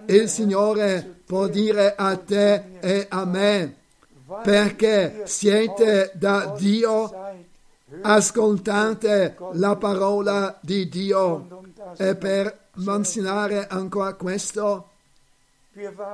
il 0.06 0.30
Signore 0.30 1.22
può 1.26 1.48
dire 1.48 1.96
a 1.96 2.16
te 2.16 2.80
e 2.80 3.08
a 3.10 3.26
me 3.26 3.76
perché 4.44 5.24
siete 5.26 6.12
da 6.14 6.56
Dio 6.58 7.23
ascoltate 8.02 9.38
la 9.54 9.76
parola 9.76 10.58
di 10.62 10.90
Dio. 10.90 11.62
E 11.98 12.16
per 12.16 12.70
menzionare 12.76 13.68
ancora 13.68 14.14
questo 14.16 14.88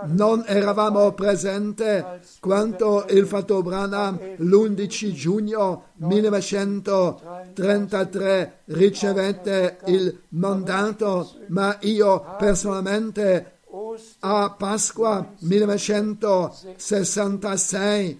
non 0.05 0.45
eravamo 0.47 1.11
presenti 1.11 2.01
quando 2.39 3.05
il 3.09 3.27
fatto 3.27 3.61
Branham 3.61 4.17
l'11 4.37 5.11
giugno 5.11 5.87
1933 5.95 8.59
ricevette 8.65 9.79
il 9.87 10.17
mandato 10.29 11.29
ma 11.47 11.75
io 11.81 12.35
personalmente 12.37 13.57
a 14.19 14.55
Pasqua 14.57 15.33
1966 15.39 18.11
noch 18.11 18.19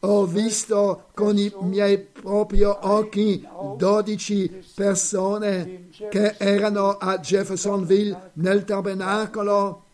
ho 0.00 0.26
visto 0.26 1.06
con 1.14 1.36
i 1.36 1.52
miei 1.60 1.98
propri 1.98 2.62
occhi 2.62 3.46
12 3.76 4.64
persone 4.74 5.88
che 6.10 6.36
erano 6.38 6.96
a 6.96 7.18
Jeffersonville 7.18 8.30
nel 8.34 8.64
tabernacolo, 8.64 9.84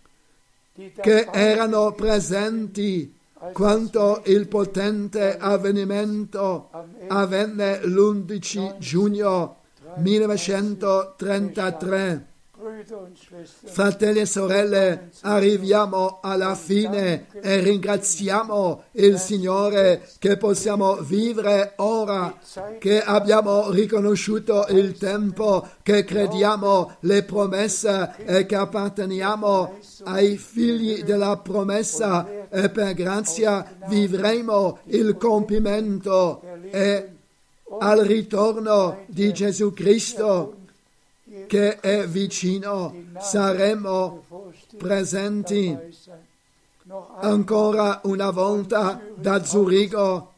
che 0.74 1.28
erano 1.32 1.92
presenti 1.92 3.18
quando 3.52 4.22
il 4.26 4.48
potente 4.48 5.36
avvenimento 5.36 6.70
avvenne 7.08 7.84
l'11 7.84 8.78
giugno 8.78 9.56
1933. 9.96 12.33
Fratelli 13.64 14.20
e 14.20 14.26
sorelle, 14.26 15.10
arriviamo 15.20 16.20
alla 16.22 16.54
fine 16.54 17.26
e 17.42 17.60
ringraziamo 17.60 18.84
il 18.92 19.18
Signore 19.18 20.08
che 20.18 20.38
possiamo 20.38 20.94
vivere 20.94 21.74
ora, 21.76 22.34
che 22.78 23.02
abbiamo 23.02 23.70
riconosciuto 23.70 24.64
il 24.70 24.96
tempo, 24.96 25.68
che 25.82 26.04
crediamo 26.04 26.96
le 27.00 27.22
promesse 27.24 28.14
e 28.24 28.46
che 28.46 28.56
apparteniamo 28.56 29.78
ai 30.04 30.38
figli 30.38 31.02
della 31.02 31.36
promessa 31.36 32.48
e 32.48 32.70
per 32.70 32.94
grazia 32.94 33.76
vivremo 33.88 34.78
il 34.84 35.18
compimento 35.18 36.40
e 36.70 37.08
al 37.78 37.98
ritorno 37.98 39.04
di 39.08 39.34
Gesù 39.34 39.74
Cristo 39.74 40.62
che 41.46 41.80
è 41.80 42.06
vicino 42.06 42.94
saremo 43.18 44.24
presenti. 44.76 45.76
Ancora 47.20 48.00
una 48.04 48.30
volta 48.30 49.00
da 49.14 49.42
Zurigo 49.42 50.32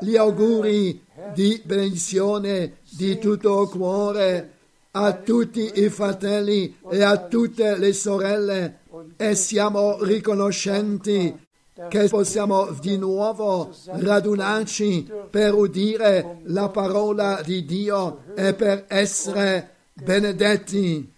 gli 0.00 0.16
auguri 0.16 1.04
di 1.34 1.60
benedizione 1.64 2.78
di 2.88 3.18
tutto 3.18 3.66
cuore 3.68 4.52
a 4.92 5.12
tutti 5.14 5.70
i 5.74 5.88
fratelli 5.88 6.76
e 6.90 7.02
a 7.02 7.26
tutte 7.26 7.76
le 7.76 7.92
sorelle 7.92 8.78
e 9.16 9.34
siamo 9.34 10.02
riconoscenti 10.02 11.48
che 11.88 12.08
possiamo 12.08 12.70
di 12.80 12.98
nuovo 12.98 13.70
radunarci 13.86 15.10
per 15.30 15.54
udire 15.54 16.40
la 16.44 16.68
parola 16.68 17.40
di 17.42 17.64
Dio 17.64 18.24
e 18.34 18.52
per 18.54 18.84
essere 18.88 19.76
benedetti. 20.02 21.12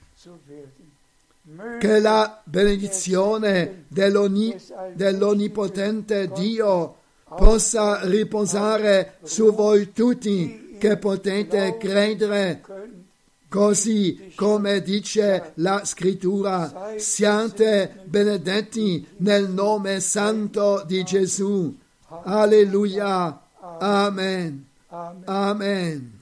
Che 1.78 2.00
la 2.00 2.40
benedizione 2.44 3.84
dell'onni- 3.88 4.56
dell'Onnipotente 4.94 6.30
Dio 6.32 6.96
possa 7.24 8.00
riposare 8.04 9.14
su 9.22 9.52
voi 9.52 9.92
tutti 9.92 10.76
che 10.78 10.96
potete 10.96 11.76
credere, 11.78 12.62
così 13.48 14.32
come 14.34 14.82
dice 14.82 15.52
la 15.54 15.84
scrittura, 15.84 16.94
siate 16.96 18.00
benedetti 18.04 19.06
nel 19.18 19.48
nome 19.50 20.00
santo 20.00 20.84
di 20.86 21.02
Gesù. 21.02 21.76
Alleluia. 22.24 23.40
Amen. 23.78 24.66
Amen. 25.24 26.21